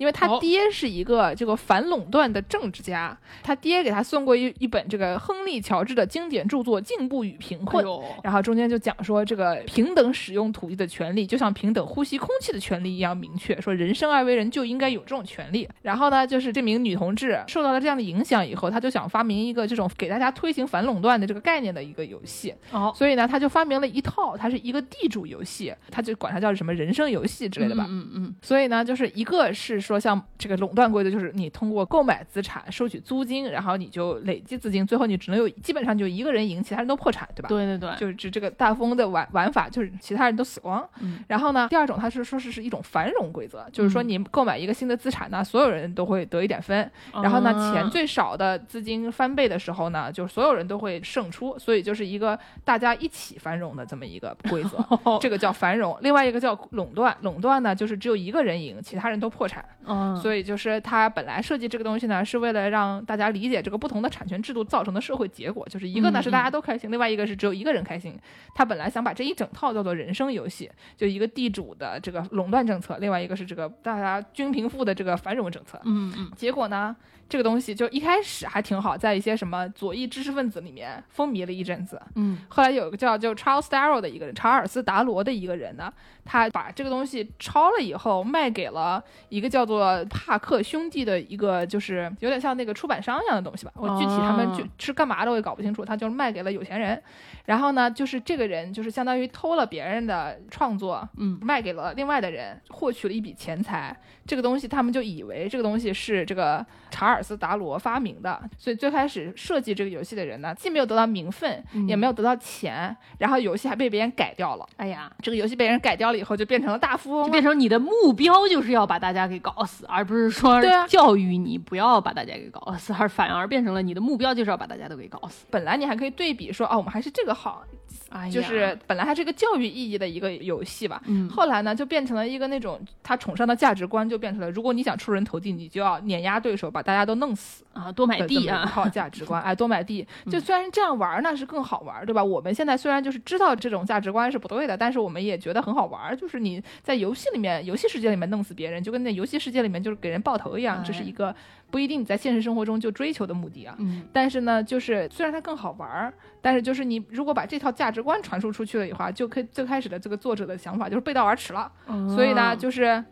[0.00, 7.84] 因为他爹是一个这个反垄断的政治家，他爹给他送过一一本这个亨利乔治的经典著作《进步与贫困》，
[8.24, 15.68] 然后中间就讲说这个平等使用土地的权利，就像平等呼吸空气的权利一样明确，说人生而为人就应该有这种权利。
[15.82, 22.54] 然后呢，就是这名女同志受到了这样的影响以后，她就想发明一个这种给大家推行反垄断的这个概念的一个游戏。
[22.72, 27.84] 哦，所以呢，她就发明了一套，它是一个地主游戏，他就管它叫什么人生游戏之类的吧。
[27.86, 28.34] 嗯嗯。
[28.40, 29.89] 所以呢，就是一个是。
[29.90, 37.48] 是说像这个垄断规则，就是你通过购买资产收取租金，然后你就累积资金，最后你只能有基本上就一个人赢，其他人都破产，对吧？
[37.48, 40.88] 对对对，就是指这个大风的玩玩法，就是其他人都死光。
[41.00, 54.78] 嗯然后呢，第二种它是说是是一种繁荣规则，就是说嗯你购买一个新的资产呢，所有人都会得一点分，然后呢，啊钱最少的资金翻倍的时候呢，就是所有人都会胜出，所以就是一个大家一起繁荣的这么一个规则。
[55.20, 57.16] 这个叫繁荣，另外一个叫垄断。
[57.22, 59.64] 垄断呢，就是只有一个人赢，其他人都破产。
[59.86, 68.18] 嗯，所以就是他本来设计这个东西呢，是为了让大家理解这个不同的产权制度造成的社会结果，就是一个呢嗯是大家都开心，另外一个是只有一个人开心。
[68.54, 75.80] 他本来想把这一整套叫做人生游戏，就一个地主的这个垄断政策，另外一个是这个大家均贫富的这个繁荣政策。
[75.84, 76.94] 嗯嗯结果呢，
[77.30, 82.02] 这个东西就一开始还挺好，在一些什么左翼知识分子里面风靡了一阵子。
[82.16, 85.92] 嗯后来有一个叫就 Charles Darrow 的一个人，查尔斯达罗的一个人呢，
[86.24, 93.70] 他把这个东西抄了以后，卖给了一个叫做帕克兄弟的一个，就是有点像那个出版商一样的东西吧。
[93.76, 97.00] 我具体他们哦就是干嘛的我也搞不清楚，他就是卖给了有钱人。
[97.44, 103.96] 然后呢，就是这个人就是相当于偷了别人的创作，嗯卖给了另外的人，获取了一笔钱财。
[104.26, 114.66] 这个东西他们就以为这个东西是这个查尔斯达罗发明的，所以最开始设计这个游戏的人呢，既没有得到名分，嗯也没有得到钱，然后游戏还被别人改掉了。
[114.76, 117.24] 哎呀，这个游戏被人改掉了以后，就变成了大富翁。
[117.24, 125.46] 就变成你的目标就是要把大家给搞死，而不是说教育你不要把大家给搞死，而反而变成了你的目标就是要把大家都给搞死。
[125.50, 127.64] 本来你还可以对比说，哦，我们还是这个好，
[128.08, 131.00] 哎呀，就是本来还是一个教育意义的一个游戏吧。
[131.06, 137.64] 嗯后来呢，就变成了一个那种他崇尚的价值观，就变成了如果你想出人头地，你就要碾压对手，把大家都弄死。
[137.72, 140.04] 啊，多买地啊，好价值观，哎，多买地。
[140.28, 142.22] 就虽然这样玩儿呢是更好玩儿，对吧？
[142.22, 146.16] 我们现在虽然就是知道这种价值观是不对的，但是我们也觉得很好玩儿。
[146.16, 151.34] 就是你在游戏里面、游戏世界里面弄死别人，就跟那游戏世界里面就是给人爆头一样，这是哎一个
[151.70, 153.76] 不一定你在现实生活中就追求的目的啊。
[153.78, 156.12] 嗯但是呢，就是虽然它更好玩儿，
[156.42, 161.70] 但是就是你如果把这套价值观传输出去了以后啊，就可以最开始的这个作者的想法就是背道而驰了。
[162.08, 163.02] 所以呢，就是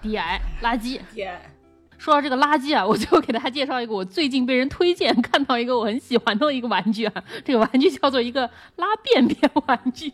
[0.00, 1.00] 低矮垃圾。
[1.12, 1.38] 天，
[2.00, 7.12] 说到这个垃圾啊，我就给大家介绍一个我最近被人推荐看到一个我很喜欢的一个玩具啊，
[7.44, 10.10] 这个玩具叫做一个拉便便玩具。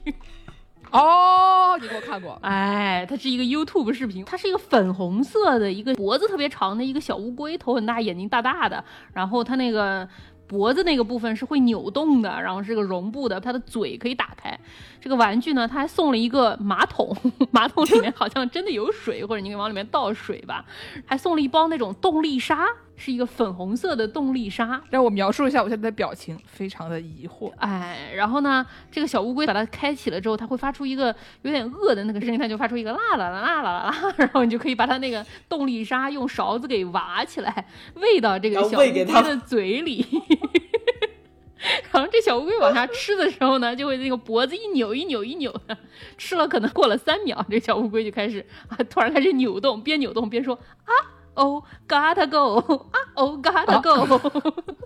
[0.91, 2.37] 哦，你给我看过。
[2.43, 10.09] 哎，它是一个 YouTube 视频，它是一个粉红色的一个脖子特别长的一个小乌龟，头很大，眼睛大大的，然后它那个
[10.49, 14.59] 脖子那个部分是会扭动的，然后是个绒布的，它的嘴可以打开。
[15.07, 17.17] 这个玩具呢，它还送了一个马桶，
[17.53, 20.65] 马桶里面好像真的有水，或者你可以往里面倒水吧，
[21.07, 22.67] 还送了一包那种动力沙，
[22.97, 24.83] 是一个粉红色的动力沙。
[24.91, 27.53] 让我描述一下我现在的表情，非常的疑惑。
[27.59, 40.05] 哎，然后呢，这个小乌龟把它开启了之后，它会发出一个有点饿的那个声音，它就发出一个啦啦啦啦啦啦啦， 然后你就可以把它那个动力沙用勺子给挖起来，喂到这个小乌龟的嘴里。
[41.93, 45.77] 然后这小乌龟往下吃的时候呢，就会那个脖子一扭一扭一扭的，
[46.17, 50.93] 吃了可能过了三秒，这小乌龟就开始啊，突然开始扭动，边扭动边说啊
[51.35, 52.61] 哦，gotta go，
[52.91, 54.07] 啊哦，gotta go，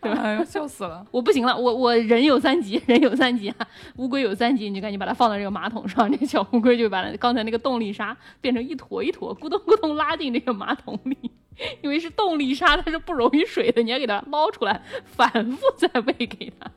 [0.00, 0.20] 对吧？
[0.22, 1.06] 哎呦，笑死了。
[1.10, 3.66] 我不行了，我我人有三级，人有三级啊，
[3.96, 11.31] 乌龟有三级，你就赶紧把它放到这个马桶上，这个小乌龟就把它刚才那个动力沙变成一坨一坨，咕咚咕咚拉进这个马桶里。
[11.82, 16.70] 因为是动力沙，它是不溶于水的，你要给它捞出来，反复再喂给它。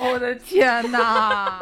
[0.00, 1.58] 我的天哪！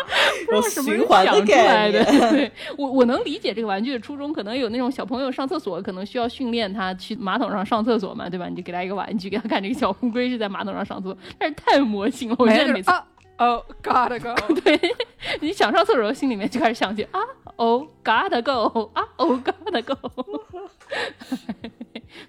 [0.53, 2.05] 有什么人循环想出来的？
[2.31, 8.47] 对我我能理解这个玩具的初衷，可能有那种小朋友上厕所，可能需要训练他去马桶上上厕所嘛，对吧？
[8.47, 13.07] 你就给他一个玩具，给他看这个小乌龟是在马桶上上厕所，但是太魔性了，我现在每次啊
[13.39, 14.35] 哦，gotta go。
[14.61, 14.79] 对，
[15.41, 17.21] 你想上厕所，心里面就开始想起啊
[17.57, 19.95] 哦，gotta go 啊哦，gotta go，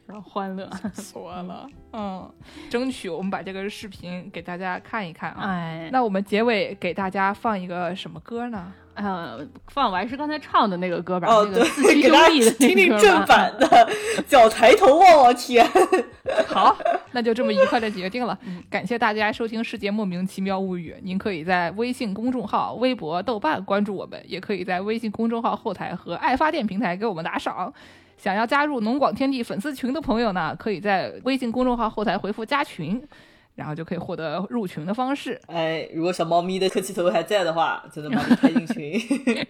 [0.06, 0.70] 然后欢乐。
[0.94, 2.32] 说了，嗯，
[2.70, 5.44] 争取我们把这个视频给大家看一看啊。
[5.44, 8.74] 哎，那我们结尾给大家放一个什么歌呢？
[8.96, 13.20] 呃，放完是刚才唱的那个歌吧，哦，对，给大兄弟的家听听那个歌吧。
[13.20, 13.90] 正版的，
[14.28, 15.64] 叫抬头望望天。
[16.48, 16.76] 好，
[17.12, 18.36] 那就这么愉快的决定了。
[18.72, 27.72] 感谢大家收听《世界莫名其妙物语》，您可以在微信公众号、微博、豆瓣关注我们，也可以在微信公众号后台和爱发电平台给我们打赏。
[28.18, 33.02] 想要加入农广天地粉丝群的朋友呢，可以在微信公众号后台回复“加群”，
[33.56, 35.40] 然后就可以获得入群的方式。
[35.48, 38.94] 哎，如果小猫咪的客气头还在的话，就能把你开进群。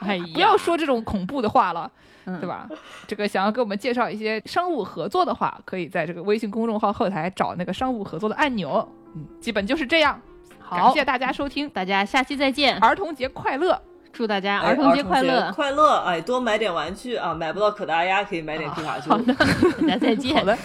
[0.00, 1.90] 哎呀，不要说这种恐怖的话了，
[2.24, 2.68] 嗯对吧？
[3.06, 8.86] 这个想要给我们介绍一些商务合作的话，可以在这个微信公众号后台找那个商务合作的按钮。
[9.14, 10.20] 嗯，基本就是这样。
[10.58, 13.80] 好，感谢大家收听，大家下期再见，儿童节快乐！
[14.12, 15.96] 祝大家儿童节快乐，快乐！
[16.06, 19.10] 哎，多买点玩具啊，买不到可达鸭可以买点皮卡丘。
[19.10, 19.34] 好的，
[19.80, 20.36] 大家再见。
[20.36, 20.56] 好的。